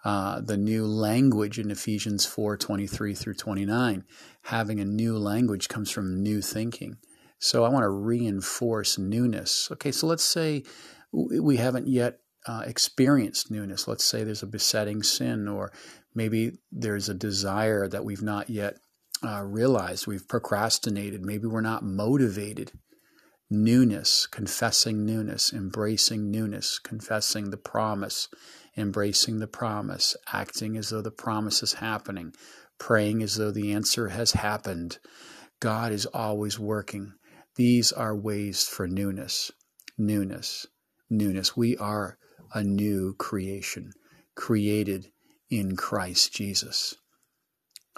Uh, 0.03 0.41
the 0.41 0.57
new 0.57 0.87
language 0.87 1.59
in 1.59 1.69
Ephesians 1.69 2.25
4 2.25 2.57
23 2.57 3.13
through 3.13 3.35
29. 3.35 4.03
Having 4.43 4.79
a 4.79 4.85
new 4.85 5.19
language 5.19 5.69
comes 5.69 5.91
from 5.91 6.23
new 6.23 6.41
thinking. 6.41 6.97
So 7.37 7.63
I 7.63 7.69
want 7.69 7.83
to 7.83 7.89
reinforce 7.89 8.97
newness. 8.97 9.69
Okay, 9.71 9.91
so 9.91 10.07
let's 10.07 10.23
say 10.23 10.63
we 11.11 11.57
haven't 11.57 11.87
yet 11.87 12.21
uh, 12.47 12.63
experienced 12.65 13.51
newness. 13.51 13.87
Let's 13.87 14.05
say 14.05 14.23
there's 14.23 14.43
a 14.43 14.47
besetting 14.47 15.03
sin, 15.03 15.47
or 15.47 15.71
maybe 16.15 16.59
there's 16.71 17.09
a 17.09 17.13
desire 17.13 17.87
that 17.87 18.05
we've 18.05 18.21
not 18.21 18.49
yet 18.49 18.77
uh, 19.23 19.43
realized. 19.43 20.07
We've 20.07 20.27
procrastinated. 20.27 21.21
Maybe 21.21 21.47
we're 21.47 21.61
not 21.61 21.83
motivated. 21.83 22.71
Newness, 23.49 24.27
confessing 24.27 25.05
newness, 25.05 25.51
embracing 25.51 26.31
newness, 26.31 26.79
confessing 26.79 27.49
the 27.49 27.57
promise, 27.57 28.29
embracing 28.77 29.39
the 29.39 29.47
promise, 29.47 30.15
acting 30.31 30.77
as 30.77 30.89
though 30.89 31.01
the 31.01 31.11
promise 31.11 31.61
is 31.61 31.73
happening, 31.73 32.33
praying 32.79 33.21
as 33.21 33.35
though 33.35 33.51
the 33.51 33.73
answer 33.73 34.07
has 34.07 34.31
happened. 34.31 34.99
God 35.59 35.91
is 35.91 36.05
always 36.07 36.57
working. 36.57 37.13
These 37.57 37.91
are 37.91 38.15
ways 38.15 38.63
for 38.63 38.87
newness, 38.87 39.51
newness, 39.97 40.65
newness. 41.09 41.55
We 41.57 41.75
are 41.77 42.17
a 42.53 42.63
new 42.63 43.13
creation, 43.17 43.91
created 44.35 45.07
in 45.49 45.75
Christ 45.75 46.33
Jesus. 46.33 46.95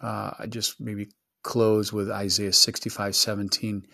Uh, 0.02 0.32
I 0.40 0.48
just 0.48 0.80
maybe 0.80 1.10
close 1.44 1.94
with 1.94 2.10
Isaiah 2.10 2.54
65 2.54 3.16
17. 3.16 3.86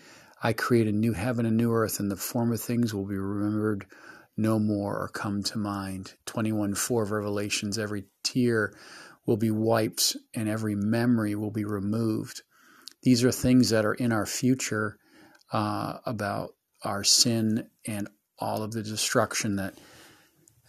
I 0.42 0.52
create 0.52 0.86
a 0.86 0.92
new 0.92 1.12
heaven 1.12 1.44
and 1.44 1.56
new 1.56 1.72
earth, 1.72 2.00
and 2.00 2.10
the 2.10 2.16
former 2.16 2.56
things 2.56 2.94
will 2.94 3.06
be 3.06 3.18
remembered 3.18 3.86
no 4.36 4.58
more 4.58 4.98
or 4.98 5.08
come 5.08 5.42
to 5.42 5.58
mind. 5.58 6.14
21 6.26 6.74
4 6.74 7.02
of 7.02 7.10
Revelations, 7.10 7.78
every 7.78 8.04
tear 8.24 8.72
will 9.26 9.36
be 9.36 9.50
wiped 9.50 10.16
and 10.34 10.48
every 10.48 10.74
memory 10.74 11.34
will 11.34 11.50
be 11.50 11.64
removed. 11.64 12.42
These 13.02 13.22
are 13.24 13.32
things 13.32 13.70
that 13.70 13.84
are 13.84 13.94
in 13.94 14.12
our 14.12 14.26
future 14.26 14.96
uh, 15.52 15.98
about 16.06 16.54
our 16.82 17.04
sin 17.04 17.68
and 17.86 18.08
all 18.38 18.62
of 18.62 18.72
the 18.72 18.82
destruction 18.82 19.56
that 19.56 19.74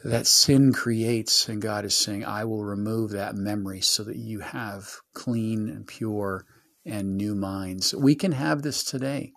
that 0.03 0.27
sin 0.27 0.73
creates, 0.73 1.47
and 1.47 1.61
God 1.61 1.85
is 1.85 1.95
saying, 1.95 2.25
I 2.25 2.45
will 2.45 2.63
remove 2.63 3.11
that 3.11 3.35
memory 3.35 3.81
so 3.81 4.03
that 4.03 4.17
you 4.17 4.39
have 4.39 5.01
clean 5.13 5.69
and 5.69 5.85
pure 5.85 6.45
and 6.85 7.15
new 7.15 7.35
minds. 7.35 7.93
We 7.93 8.15
can 8.15 8.31
have 8.31 8.61
this 8.61 8.83
today, 8.83 9.33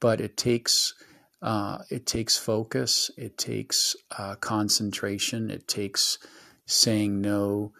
but 0.00 0.20
it 0.20 0.36
takes 0.36 0.94
uh, 1.42 1.78
it 1.90 2.06
takes 2.06 2.38
focus, 2.38 3.10
it 3.16 3.36
takes 3.38 3.94
uh, 4.18 4.34
concentration, 4.36 5.50
it 5.50 5.68
takes 5.68 6.18
saying 6.64 7.20
no 7.20 7.72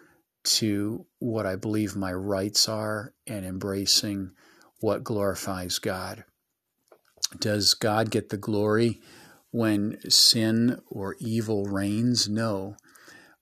to 0.43 1.05
what 1.19 1.45
I 1.45 1.55
believe 1.55 1.95
my 1.95 2.13
rights 2.13 2.69
are 2.69 3.13
and 3.25 3.45
embracing 3.45 4.31
what 4.79 5.03
glorifies 5.03 5.79
God. 5.79 6.23
Does 7.39 7.73
God 7.73 8.11
get 8.11 8.29
the 8.29 8.37
glory? 8.37 9.01
When 9.51 9.97
sin 10.09 10.81
or 10.89 11.15
evil 11.19 11.65
reigns? 11.65 12.27
No. 12.27 12.75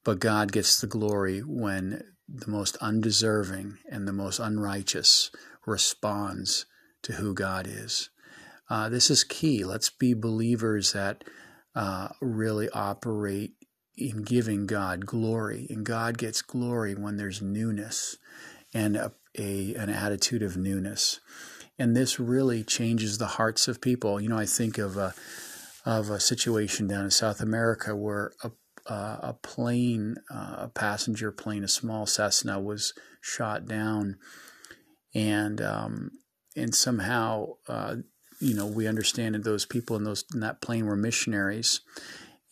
But 0.03 0.19
God 0.19 0.51
gets 0.51 0.79
the 0.79 0.87
glory 0.87 1.39
when 1.39 2.03
the 2.27 2.49
most 2.49 2.77
undeserving 2.77 3.77
and 3.89 4.07
the 4.07 4.13
most 4.13 4.39
unrighteous 4.39 5.31
responds 5.65 6.65
to 7.03 7.13
who 7.13 7.33
God 7.33 7.67
is. 7.67 8.09
Uh, 8.69 8.89
this 8.89 9.09
is 9.09 9.23
key. 9.23 9.63
Let's 9.63 9.89
be 9.89 10.13
believers 10.13 10.93
that 10.93 11.23
uh, 11.75 12.09
really 12.21 12.69
operate 12.69 13.53
in 13.97 14.23
giving 14.23 14.65
God 14.65 15.05
glory. 15.05 15.67
And 15.69 15.85
God 15.85 16.17
gets 16.17 16.41
glory 16.41 16.95
when 16.95 17.17
there's 17.17 17.41
newness 17.41 18.17
and 18.73 18.95
a, 18.95 19.13
a, 19.37 19.75
an 19.75 19.89
attitude 19.89 20.41
of 20.41 20.57
newness. 20.57 21.19
And 21.77 21.95
this 21.95 22.19
really 22.19 22.63
changes 22.63 23.17
the 23.17 23.27
hearts 23.27 23.67
of 23.67 23.81
people. 23.81 24.19
You 24.19 24.29
know, 24.29 24.37
I 24.37 24.45
think 24.45 24.77
of 24.77 24.97
uh, 24.97 25.11
of 25.85 26.09
a 26.09 26.19
situation 26.19 26.87
down 26.87 27.05
in 27.05 27.11
South 27.11 27.39
America 27.39 27.95
where 27.95 28.33
a 28.43 28.51
uh, 28.87 29.17
a 29.21 29.33
plane, 29.33 30.15
uh, 30.29 30.55
a 30.59 30.67
passenger 30.67 31.31
plane, 31.31 31.63
a 31.63 31.67
small 31.67 32.05
Cessna, 32.05 32.59
was 32.59 32.93
shot 33.21 33.65
down, 33.65 34.17
and 35.13 35.61
um, 35.61 36.11
and 36.55 36.75
somehow, 36.75 37.53
uh, 37.67 37.95
you 38.39 38.53
know, 38.53 38.67
we 38.67 38.87
understand 38.87 39.35
that 39.35 39.43
those 39.43 39.65
people 39.65 39.95
in 39.95 40.03
those 40.03 40.23
in 40.33 40.39
that 40.41 40.61
plane 40.61 40.85
were 40.85 40.95
missionaries, 40.95 41.81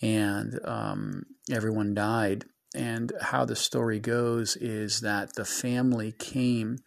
and 0.01 0.59
um, 0.65 1.23
everyone 1.51 1.93
died. 1.93 2.45
And 2.75 3.11
how 3.21 3.45
the 3.45 3.55
story 3.55 3.99
goes 3.99 4.55
is 4.55 5.01
that 5.01 5.35
the 5.35 5.45
family 5.45 6.11
came 6.11 6.79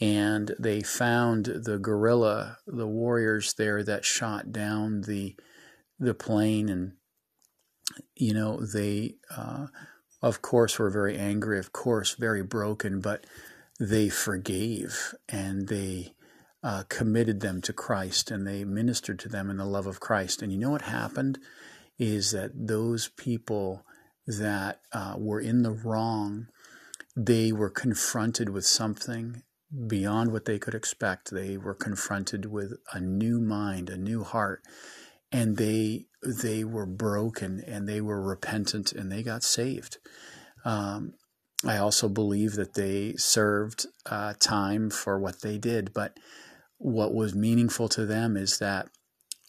and 0.00 0.56
they 0.58 0.80
found 0.80 1.44
the 1.44 1.78
guerrilla, 1.78 2.58
the 2.66 2.88
warriors 2.88 3.54
there 3.54 3.84
that 3.84 4.04
shot 4.04 4.50
down 4.50 5.02
the 5.02 5.36
the 5.98 6.14
plane, 6.14 6.68
and 6.68 6.92
you 8.14 8.34
know 8.34 8.60
they, 8.60 9.16
uh, 9.34 9.66
of 10.22 10.42
course, 10.42 10.78
were 10.78 10.90
very 10.90 11.16
angry, 11.16 11.58
of 11.58 11.72
course, 11.72 12.14
very 12.14 12.42
broken, 12.42 13.00
but 13.00 13.24
they 13.78 14.08
forgave 14.08 15.14
and 15.28 15.68
they 15.68 16.12
uh, 16.62 16.82
committed 16.88 17.40
them 17.40 17.60
to 17.62 17.72
Christ 17.72 18.30
and 18.30 18.46
they 18.46 18.64
ministered 18.64 19.18
to 19.20 19.28
them 19.28 19.50
in 19.50 19.56
the 19.56 19.64
love 19.64 19.86
of 19.86 20.00
Christ. 20.00 20.42
And 20.42 20.52
you 20.52 20.58
know 20.58 20.70
what 20.70 20.82
happened 20.82 21.38
is 21.98 22.32
that 22.32 22.50
those 22.54 23.08
people 23.08 23.84
that 24.26 24.80
uh, 24.92 25.14
were 25.16 25.40
in 25.40 25.62
the 25.62 25.70
wrong, 25.70 26.48
they 27.16 27.52
were 27.52 27.70
confronted 27.70 28.50
with 28.50 28.66
something 28.66 29.42
beyond 29.86 30.32
what 30.32 30.44
they 30.44 30.58
could 30.58 30.74
expect. 30.74 31.30
They 31.30 31.56
were 31.56 31.74
confronted 31.74 32.46
with 32.46 32.74
a 32.92 33.00
new 33.00 33.40
mind, 33.40 33.88
a 33.88 33.96
new 33.96 34.24
heart, 34.24 34.62
and 35.30 35.56
they 35.56 36.06
they 36.22 36.64
were 36.64 36.86
broken 36.86 37.62
and 37.66 37.88
they 37.88 38.00
were 38.00 38.20
repentant 38.20 38.92
and 38.92 39.10
they 39.10 39.22
got 39.22 39.42
saved. 39.42 39.98
Um, 40.64 41.14
I 41.64 41.76
also 41.76 42.08
believe 42.08 42.54
that 42.54 42.74
they 42.74 43.14
served 43.16 43.86
uh, 44.06 44.34
time 44.38 44.90
for 44.90 45.18
what 45.18 45.42
they 45.42 45.58
did, 45.58 45.92
but 45.92 46.16
what 46.78 47.14
was 47.14 47.34
meaningful 47.34 47.88
to 47.90 48.06
them 48.06 48.36
is 48.36 48.58
that 48.58 48.88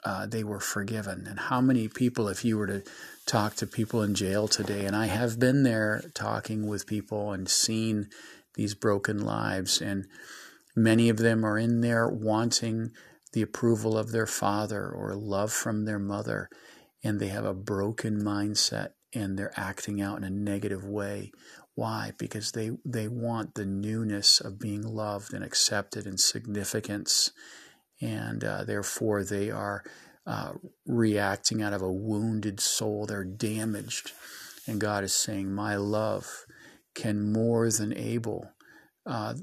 uh, 0.05 0.25
they 0.25 0.43
were 0.43 0.59
forgiven. 0.59 1.25
And 1.27 1.39
how 1.39 1.61
many 1.61 1.87
people, 1.87 2.27
if 2.27 2.45
you 2.45 2.57
were 2.57 2.67
to 2.67 2.83
talk 3.25 3.55
to 3.55 3.67
people 3.67 4.01
in 4.01 4.15
jail 4.15 4.47
today, 4.47 4.85
and 4.85 4.95
I 4.95 5.07
have 5.07 5.39
been 5.39 5.63
there 5.63 6.03
talking 6.13 6.67
with 6.67 6.87
people 6.87 7.31
and 7.31 7.49
seen 7.49 8.09
these 8.55 8.75
broken 8.75 9.23
lives. 9.23 9.81
And 9.81 10.05
many 10.75 11.09
of 11.09 11.17
them 11.17 11.45
are 11.45 11.57
in 11.57 11.81
there 11.81 12.07
wanting 12.09 12.91
the 13.33 13.41
approval 13.41 13.97
of 13.97 14.11
their 14.11 14.25
father 14.25 14.89
or 14.89 15.15
love 15.15 15.51
from 15.51 15.85
their 15.85 15.99
mother. 15.99 16.49
And 17.03 17.19
they 17.19 17.27
have 17.27 17.45
a 17.45 17.53
broken 17.53 18.21
mindset 18.21 18.89
and 19.13 19.37
they're 19.37 19.53
acting 19.57 20.01
out 20.01 20.17
in 20.17 20.23
a 20.23 20.29
negative 20.29 20.85
way. 20.85 21.31
Why? 21.75 22.11
Because 22.17 22.51
they, 22.51 22.71
they 22.85 23.07
want 23.07 23.55
the 23.55 23.65
newness 23.65 24.41
of 24.41 24.59
being 24.59 24.83
loved 24.83 25.33
and 25.33 25.43
accepted 25.43 26.05
and 26.05 26.19
significance. 26.19 27.31
And 28.01 28.43
uh, 28.43 28.65
therefore, 28.65 29.23
they 29.23 29.49
are 29.49 29.83
uh, 30.25 30.53
reacting 30.85 31.61
out 31.61 31.73
of 31.73 31.81
a 31.81 31.91
wounded 31.91 32.59
soul. 32.59 33.05
They're 33.05 33.23
damaged. 33.23 34.11
And 34.67 34.79
God 34.79 35.03
is 35.03 35.13
saying, 35.13 35.51
My 35.51 35.75
love 35.75 36.45
can 36.95 37.31
more 37.31 37.71
than 37.71 37.97
able 37.97 38.51
uh, 39.09 39.33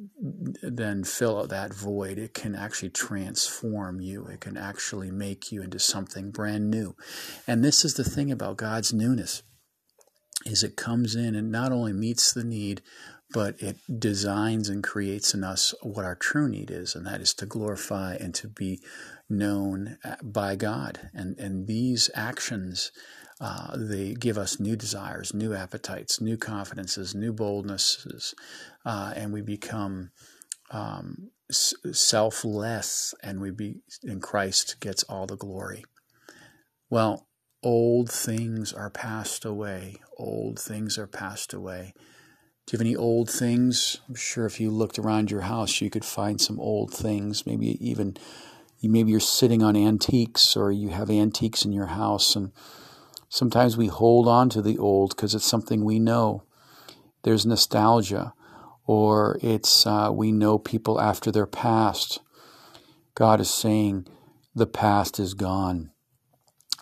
than 0.62 1.02
fill 1.02 1.40
out 1.40 1.48
that 1.48 1.74
void. 1.74 2.18
It 2.18 2.33
can 2.33 2.55
actually 2.55 2.90
transform 2.90 4.00
you. 4.00 4.26
It 4.26 4.40
can 4.40 4.57
actually 4.57 5.11
make 5.11 5.50
you 5.50 5.61
into 5.61 5.81
something 5.81 6.31
brand 6.31 6.70
new. 6.70 6.94
And 7.48 7.64
this 7.64 7.85
is 7.85 7.94
the 7.94 8.05
thing 8.05 8.31
about 8.31 8.57
God's 8.57 8.92
newness 8.92 9.42
is 10.44 10.62
it 10.62 10.76
comes 10.76 11.16
in 11.16 11.35
and 11.35 11.50
not 11.50 11.72
only 11.72 11.92
meets 11.92 12.33
the 12.33 12.44
need, 12.44 12.81
but 13.33 13.61
it 13.61 13.77
designs 13.99 14.69
and 14.69 14.83
creates 14.83 15.35
in 15.35 15.45
us 15.45 15.75
what 15.83 16.05
our 16.05 16.15
true 16.15 16.49
need 16.49 16.71
is, 16.71 16.95
and 16.95 17.07
that 17.07 17.21
is 17.21 17.35
to 17.35 17.47
glorify 17.47 18.15
and 18.15 18.35
to 18.35 18.49
be 18.49 18.81
known 19.29 19.99
uh, 20.05 20.17
by 20.23 20.57
God. 20.57 21.11
And 21.12 21.39
and 21.39 21.67
these 21.67 22.11
actions 22.15 22.93
uh, 23.41 23.77
they 23.77 24.15
give 24.15 24.39
us 24.39 24.59
new 24.59 24.77
desires, 24.77 25.35
new 25.35 25.55
appetites, 25.55 26.21
new 26.21 26.39
confidences, 26.39 27.15
new 27.15 27.33
boldnesses, 27.33 28.35
uh, 28.87 29.12
and 29.15 29.33
we 29.33 29.43
become 29.43 30.11
um, 30.71 31.31
selfless, 31.51 33.15
and 33.23 33.41
we 33.41 33.51
be 33.51 33.81
in 34.03 34.21
Christ 34.21 34.77
gets 34.81 35.03
all 35.05 35.27
the 35.27 35.37
glory. 35.37 35.85
Well, 36.89 37.29
old 37.62 38.11
things 38.11 38.73
are 38.73 38.91
passed 38.91 39.45
away. 39.45 39.97
Old 40.17 40.59
things 40.59 40.97
are 40.97 41.07
passed 41.07 41.53
away. 41.53 41.93
Do 42.66 42.72
you 42.72 42.79
have 42.79 42.87
any 42.87 42.96
old 42.96 43.31
things? 43.31 44.00
I'm 44.09 44.16
sure 44.16 44.44
if 44.44 44.61
you 44.61 44.70
looked 44.70 44.98
around 44.98 45.31
your 45.31 45.42
house, 45.42 45.81
you 45.81 45.88
could 45.88 46.05
find 46.05 46.40
some 46.40 46.59
old 46.59 46.92
things. 46.92 47.46
Maybe 47.46 47.79
even, 47.87 48.16
maybe 48.83 49.12
you're 49.12 49.20
sitting 49.20 49.62
on 49.62 49.76
antiques, 49.76 50.57
or 50.57 50.72
you 50.72 50.88
have 50.88 51.09
antiques 51.09 51.64
in 51.64 51.72
your 51.72 51.87
house, 51.87 52.35
and 52.35 52.50
Sometimes 53.29 53.76
we 53.76 53.88
hold 53.88 54.29
on 54.29 54.48
to 54.50 54.62
the 54.62 54.79
old 54.79 55.14
because 55.14 55.35
it's 55.35 55.44
something 55.44 55.85
we 55.85 55.98
know. 55.98 56.44
There's 57.22 57.44
nostalgia, 57.44 58.35
or 58.87 59.38
it's 59.42 59.87
uh, 59.87 60.11
we 60.12 60.31
know 60.33 60.59
people 60.59 61.00
after 61.00 61.33
their 61.33 61.46
past. 61.46 62.20
God 63.14 63.40
is 63.40 63.50
saying, 63.50 64.07
the 64.55 64.66
past 64.66 65.18
is 65.18 65.35
gone. 65.35 65.90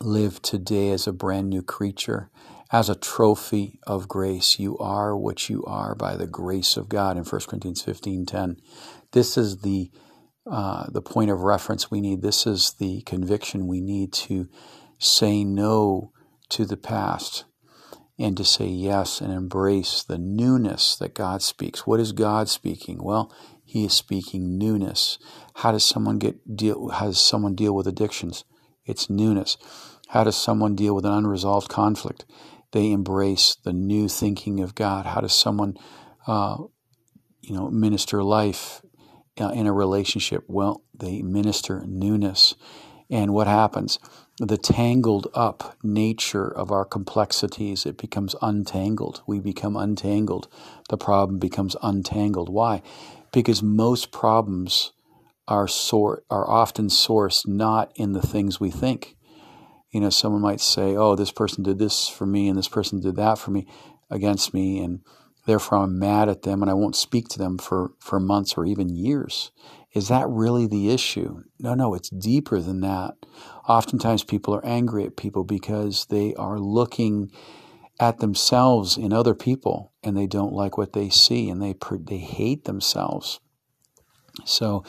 Live 0.00 0.42
today 0.42 0.90
as 0.90 1.06
a 1.06 1.12
brand 1.12 1.48
new 1.48 1.62
creature, 1.62 2.30
as 2.72 2.88
a 2.88 2.94
trophy 2.94 3.78
of 3.86 4.08
grace. 4.08 4.58
You 4.58 4.76
are 4.78 5.16
what 5.16 5.48
you 5.48 5.64
are 5.64 5.94
by 5.94 6.16
the 6.16 6.26
grace 6.26 6.76
of 6.76 6.88
God 6.88 7.16
in 7.16 7.24
1 7.24 7.40
Corinthians 7.48 7.82
15 7.82 8.26
10. 8.26 8.56
This 9.12 9.36
is 9.36 9.58
the 9.58 9.90
uh, 10.50 10.86
the 10.90 11.02
point 11.02 11.30
of 11.30 11.40
reference 11.40 11.90
we 11.90 12.00
need. 12.00 12.20
This 12.20 12.46
is 12.46 12.74
the 12.78 13.00
conviction 13.02 13.66
we 13.66 13.80
need 13.80 14.12
to 14.12 14.48
say 14.98 15.42
no 15.42 16.12
to 16.50 16.66
the 16.66 16.76
past 16.76 17.44
and 18.18 18.36
to 18.36 18.44
say 18.44 18.66
yes 18.66 19.20
and 19.20 19.32
embrace 19.32 20.02
the 20.02 20.18
newness 20.18 20.96
that 20.96 21.14
God 21.14 21.42
speaks. 21.42 21.86
What 21.86 21.98
is 21.98 22.12
God 22.12 22.48
speaking? 22.48 23.02
Well, 23.02 23.34
he 23.64 23.86
is 23.86 23.94
speaking 23.94 24.58
newness. 24.58 25.18
How 25.56 25.72
does 25.72 25.84
someone 25.84 26.18
get 26.18 26.56
deal 26.56 26.90
how 26.90 27.06
does 27.06 27.20
someone 27.20 27.54
deal 27.54 27.74
with 27.74 27.86
addictions? 27.86 28.44
It's 28.84 29.08
newness. 29.08 29.56
How 30.08 30.24
does 30.24 30.36
someone 30.36 30.76
deal 30.76 30.94
with 30.94 31.06
an 31.06 31.12
unresolved 31.12 31.68
conflict? 31.68 32.24
They 32.74 32.92
embrace 32.92 33.56
the 33.64 33.72
new 33.72 34.08
thinking 34.08 34.60
of 34.60 34.74
God. 34.74 35.06
How 35.06 35.22
does 35.22 35.32
someone 35.32 35.78
uh, 36.26 36.58
you 37.40 37.54
know 37.56 37.70
minister 37.70 38.22
life 38.22 38.82
uh, 39.40 39.48
in 39.48 39.66
a 39.66 39.72
relationship? 39.72 40.44
Well, 40.46 40.82
they 40.92 41.22
minister 41.22 41.84
newness. 41.86 42.54
And 43.10 43.32
what 43.32 43.46
happens? 43.46 43.98
the 44.38 44.58
tangled 44.58 45.28
up 45.32 45.76
nature 45.82 46.48
of 46.48 46.72
our 46.72 46.84
complexities, 46.84 47.86
it 47.86 47.96
becomes 47.96 48.34
untangled. 48.42 49.22
We 49.26 49.38
become 49.38 49.76
untangled. 49.76 50.48
The 50.88 50.96
problem 50.96 51.38
becomes 51.38 51.76
untangled. 51.82 52.48
Why? 52.48 52.82
Because 53.32 53.62
most 53.62 54.10
problems 54.10 54.92
are 55.46 55.68
sort 55.68 56.24
are 56.30 56.48
often 56.48 56.88
sourced 56.88 57.46
not 57.46 57.92
in 57.94 58.12
the 58.12 58.22
things 58.22 58.58
we 58.58 58.70
think. 58.70 59.16
You 59.94 60.00
know, 60.00 60.10
someone 60.10 60.42
might 60.42 60.60
say, 60.60 60.96
"Oh, 60.96 61.14
this 61.14 61.30
person 61.30 61.62
did 61.62 61.78
this 61.78 62.08
for 62.08 62.26
me, 62.26 62.48
and 62.48 62.58
this 62.58 62.68
person 62.68 63.00
did 63.00 63.14
that 63.14 63.38
for 63.38 63.52
me, 63.52 63.66
against 64.10 64.52
me," 64.52 64.80
and 64.80 65.00
therefore 65.46 65.78
I'm 65.78 65.98
mad 65.98 66.28
at 66.28 66.42
them, 66.42 66.62
and 66.62 66.70
I 66.70 66.74
won't 66.74 66.96
speak 66.96 67.28
to 67.28 67.38
them 67.38 67.58
for 67.58 67.92
for 68.00 68.18
months 68.18 68.58
or 68.58 68.66
even 68.66 68.88
years. 68.88 69.52
Is 69.94 70.08
that 70.08 70.28
really 70.28 70.66
the 70.66 70.90
issue? 70.90 71.44
No, 71.60 71.74
no, 71.74 71.94
it's 71.94 72.10
deeper 72.10 72.60
than 72.60 72.80
that. 72.80 73.14
Oftentimes 73.68 74.24
people 74.24 74.52
are 74.52 74.66
angry 74.66 75.04
at 75.04 75.16
people 75.16 75.44
because 75.44 76.06
they 76.06 76.34
are 76.34 76.58
looking 76.58 77.30
at 78.00 78.18
themselves 78.18 78.96
in 78.96 79.12
other 79.12 79.34
people 79.34 79.92
and 80.02 80.16
they 80.16 80.26
don't 80.26 80.52
like 80.52 80.76
what 80.76 80.94
they 80.94 81.08
see 81.08 81.48
and 81.48 81.62
they 81.62 81.76
they 82.00 82.18
hate 82.18 82.64
themselves. 82.64 83.38
So 84.44 84.82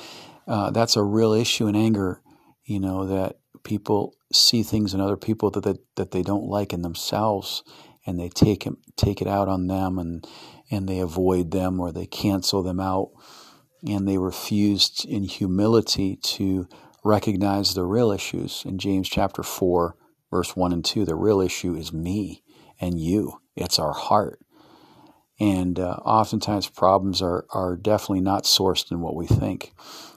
uh, 0.48 0.72
that's 0.72 0.96
a 0.96 1.04
real 1.04 1.34
issue 1.34 1.68
in 1.68 1.76
anger, 1.76 2.24
you 2.64 2.80
know, 2.80 3.06
that 3.06 3.38
people 3.66 4.16
see 4.32 4.64
things 4.64 4.94
in 4.94 5.02
other 5.02 5.18
people 5.18 5.52
that 5.52 5.64
they, 5.64 5.76
that 5.98 6.12
they 6.12 6.22
don't 6.22 6.46
like 6.46 6.72
in 6.72 6.82
themselves 6.82 7.64
and 8.06 8.18
they 8.18 8.30
take 8.30 8.66
it, 8.66 8.74
take 8.96 9.22
it 9.22 9.28
out 9.28 9.50
on 9.50 9.68
them 9.68 10.00
and 10.00 10.26
and 10.72 10.88
they 10.88 11.00
avoid 11.00 11.52
them 11.52 11.80
or 11.80 11.92
they 11.92 12.08
cancel 12.08 12.64
them 12.64 12.80
out 12.80 13.12
and 13.88 14.08
they 14.08 14.18
refuse 14.18 15.06
in 15.08 15.24
humility 15.24 16.16
to 16.16 16.68
recognize 17.04 17.74
the 17.74 17.86
real 17.86 18.12
issues. 18.12 18.64
In 18.66 18.80
James 18.80 19.08
chapter 19.08 19.44
4, 19.44 19.96
verse 20.32 20.56
1 20.56 20.74
and 20.74 20.84
2, 20.84 21.06
the 21.06 21.16
real 21.16 21.40
issue 21.40 21.76
is 21.76 21.94
me 21.94 22.42
and 22.82 23.00
you, 23.00 23.42
it's 23.56 23.78
our 23.78 23.94
heart. 23.94 24.40
And 25.40 25.80
uh, 25.80 25.98
oftentimes, 26.06 26.70
problems 26.70 27.22
are, 27.22 27.46
are 27.50 27.76
definitely 27.76 28.22
not 28.22 28.46
sourced 28.46 28.90
in 28.90 29.02
what 29.02 29.16
we 29.16 29.28
think. 29.28 29.74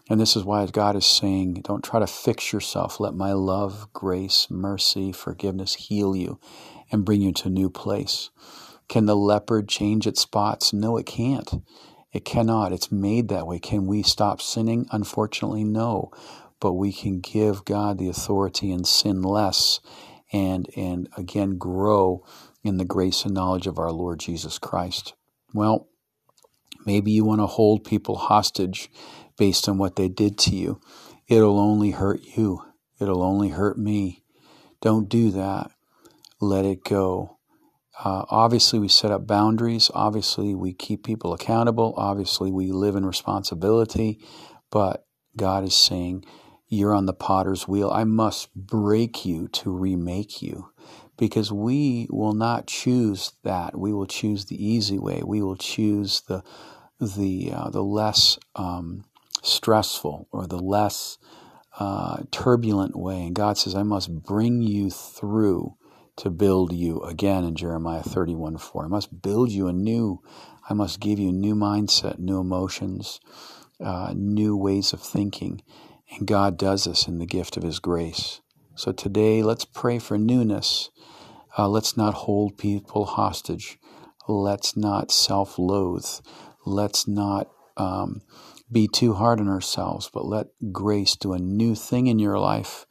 And 0.09 0.21
this 0.21 0.37
is 0.37 0.44
why 0.44 0.64
God 0.66 0.97
is 0.97 1.07
saying, 1.07 1.62
don't 1.64 1.85
try 1.85 2.01
to 2.01 2.07
fix 2.07 2.53
yourself. 2.53 2.99
Let 2.99 3.14
my 3.14 3.33
love, 3.33 3.92
grace, 3.92 4.49
mercy, 4.51 5.12
forgiveness 5.12 5.75
heal 5.75 6.16
you 6.16 6.40
and 6.90 7.05
bring 7.05 7.21
you 7.21 7.33
to 7.33 7.49
a 7.49 7.51
new 7.51 7.68
place. 7.68 8.31
Can 8.88 9.07
the 9.07 9.16
leopard 9.16 9.68
change 9.68 10.07
its 10.07 10.23
spots? 10.23 10.73
No, 10.73 10.97
it 10.97 11.05
can't. 11.07 11.62
It 12.12 12.25
cannot. 12.25 12.73
It's 12.73 12.90
made 12.90 13.29
that 13.29 13.47
way. 13.47 13.59
Can 13.59 13.87
we 13.87 14.03
stop 14.03 14.40
sinning? 14.40 14.87
Unfortunately, 14.90 15.62
no. 15.64 16.11
But 16.59 16.73
we 16.73 16.92
can 16.92 17.21
give 17.21 17.66
God 17.66 17.99
the 17.99 18.09
authority 18.09 18.73
and 18.73 18.87
sin 18.87 19.23
less 19.23 19.81
and 20.33 20.68
and 20.77 21.09
again 21.16 21.57
grow 21.57 22.25
in 22.62 22.77
the 22.77 22.85
grace 22.85 23.25
and 23.25 23.35
knowledge 23.35 23.66
of 23.66 23.79
our 23.79 23.92
Lord 23.92 24.21
Jesus 24.21 24.59
Christ. 24.59 25.14
Well, 25.55 25.88
maybe 26.85 27.11
you 27.11 27.25
want 27.25 27.40
to 27.40 27.47
hold 27.47 27.85
people 27.85 28.16
hostage 28.16 28.90
based 29.38 29.68
on 29.68 29.79
what 29.79 29.96
they 29.96 30.09
did 30.09 30.38
to 30.40 30.57
you. 30.57 30.81
It'll 31.29 31.61
only 31.61 31.92
hurt 31.92 32.22
you. 32.37 32.62
It'll 33.01 33.24
only 33.24 33.51
hurt 33.51 33.79
me. 33.79 34.24
Don't 34.83 35.09
do 35.09 35.31
that. 35.33 35.72
Let 36.40 36.64
it 36.66 36.85
go. 36.85 37.38
Uh, 38.05 38.24
obviously, 38.31 38.79
we 38.79 38.88
set 38.88 39.12
up 39.12 39.27
boundaries. 39.27 39.90
Obviously, 39.94 40.55
we 40.55 40.72
keep 40.74 41.05
people 41.05 41.33
accountable. 41.35 41.94
Obviously, 41.96 42.51
we 42.53 42.72
live 42.72 42.96
in 42.96 43.07
responsibility. 43.07 44.20
But 44.70 45.07
God 45.37 45.64
is 45.64 45.77
saying, 45.77 46.24
You're 46.68 46.94
on 46.94 47.07
the 47.07 47.14
potter's 47.14 47.68
wheel. 47.68 47.90
I 47.90 48.05
must 48.05 48.55
break 48.55 49.27
you 49.27 49.48
to 49.48 49.70
remake 49.70 50.42
you 50.42 50.70
because 51.18 51.53
we 51.53 52.09
will 52.11 52.35
not 52.35 52.66
choose 52.66 53.33
that. 53.44 53.79
We 53.79 53.92
will 53.92 54.07
choose 54.07 54.46
the 54.46 54.64
easy 54.64 54.98
way. 54.98 55.22
We 55.24 55.42
will 55.42 55.57
choose 55.57 56.22
the 56.22 56.42
the 57.01 57.53
uh, 57.55 57.70
the 57.70 57.83
less 57.85 58.38
um, 58.57 59.05
stressful 59.42 60.29
or 60.31 60.46
the 60.46 60.59
less 60.59 61.18
uh, 61.79 62.22
turbulent 62.31 62.96
way. 62.96 63.27
And 63.27 63.35
God 63.35 63.57
says, 63.59 63.74
I 63.74 63.83
must 63.83 64.22
bring 64.24 64.62
you 64.62 64.90
through 64.90 65.77
to 66.16 66.31
build 66.31 66.72
you 66.72 67.01
again 67.03 67.44
in 67.44 67.55
Jeremiah 67.55 68.03
31 68.03 68.59
4. 68.59 68.85
I 68.85 68.88
must 68.88 69.22
build 69.22 69.51
you 69.53 69.68
anew. 69.68 70.20
I 70.68 70.74
must 70.74 71.01
give 71.01 71.18
you 71.18 71.33
new 71.33 71.55
mindset, 71.55 72.18
new 72.18 72.40
emotions, 72.40 73.20
uh, 73.81 74.12
new 74.14 74.57
ways 74.57 74.92
of 74.92 75.01
thinking. 75.01 75.62
And 76.11 76.27
God 76.27 76.59
does 76.59 76.85
this 76.85 77.07
in 77.07 77.18
the 77.18 77.27
gift 77.27 77.57
of 77.57 77.62
His 77.62 77.79
grace. 77.79 78.40
So 78.74 78.92
today, 78.92 79.42
let's 79.42 79.64
pray 79.64 79.98
for 79.98 80.18
newness. 80.18 80.90
Uh, 81.57 81.68
let's 81.68 81.96
not 81.96 82.14
hold 82.14 82.59
people 82.59 83.05
hostage. 83.05 83.79
Let's 84.27 84.77
not 84.77 85.11
self 85.11 85.59
loathe. 85.59 86.07
Let's 86.66 87.09
not 87.09 87.48
um, 87.78 88.22
be 88.70 88.88
too 88.88 89.14
hard 89.14 89.40
on 89.40 89.48
ourselves, 89.48 90.10
but 90.12 90.26
let 90.26 90.48
grace 90.72 91.16
do 91.16 91.32
a 91.32 91.38
new 91.38 91.74
thing 91.74 92.06
in 92.06 92.18
your 92.18 92.38
life. 92.38 92.86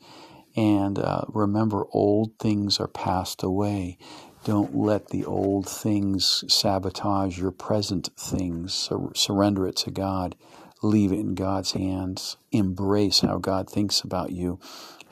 And 0.55 0.97
uh, 0.97 1.25
remember, 1.27 1.85
old 1.91 2.39
things 2.39 2.79
are 2.79 2.87
passed 2.87 3.43
away. 3.43 3.97
Don't 4.43 4.75
let 4.75 5.09
the 5.09 5.25
old 5.25 5.69
things 5.69 6.43
sabotage 6.47 7.37
your 7.37 7.51
present 7.51 8.09
things. 8.17 8.73
Sur- 8.73 9.13
surrender 9.13 9.67
it 9.67 9.75
to 9.77 9.91
God. 9.91 10.35
Leave 10.81 11.11
it 11.11 11.19
in 11.19 11.35
God's 11.35 11.73
hands. 11.73 12.37
Embrace 12.51 13.21
how 13.21 13.37
God 13.37 13.69
thinks 13.69 14.01
about 14.01 14.31
you. 14.31 14.59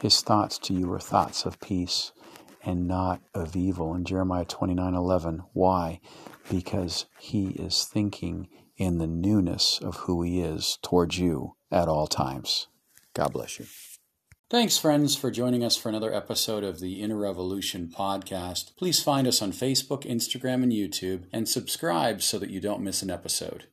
His 0.01 0.21
thoughts 0.21 0.57
to 0.59 0.73
you 0.73 0.91
are 0.93 0.99
thoughts 0.99 1.45
of 1.45 1.59
peace 1.59 2.11
and 2.63 2.87
not 2.87 3.21
of 3.33 3.55
evil. 3.55 3.93
In 3.93 4.05
Jeremiah 4.05 4.45
29 4.45 4.93
11. 4.95 5.43
Why? 5.53 5.99
Because 6.49 7.05
he 7.19 7.49
is 7.49 7.85
thinking 7.85 8.47
in 8.77 8.97
the 8.97 9.07
newness 9.07 9.79
of 9.81 9.95
who 9.97 10.21
He 10.21 10.41
is 10.41 10.77
towards 10.81 11.17
you 11.17 11.55
at 11.71 11.87
all 11.87 12.07
times. 12.07 12.67
God 13.13 13.33
bless 13.33 13.59
you. 13.59 13.65
Thanks, 14.49 14.77
friends, 14.77 15.15
for 15.15 15.31
joining 15.31 15.63
us 15.63 15.75
for 15.75 15.89
another 15.89 16.13
episode 16.13 16.63
of 16.63 16.79
the 16.79 17.01
Inner 17.01 17.17
Revolution 17.17 17.91
podcast. 17.93 18.75
Please 18.77 19.01
find 19.01 19.27
us 19.27 19.41
on 19.41 19.51
Facebook, 19.51 20.03
Instagram, 20.03 20.61
and 20.61 20.71
YouTube, 20.71 21.25
and 21.33 21.49
subscribe 21.49 22.21
so 22.21 22.37
that 22.37 22.51
you 22.51 22.61
don't 22.61 22.83
miss 22.83 23.01
an 23.01 23.09
episode. 23.09 23.65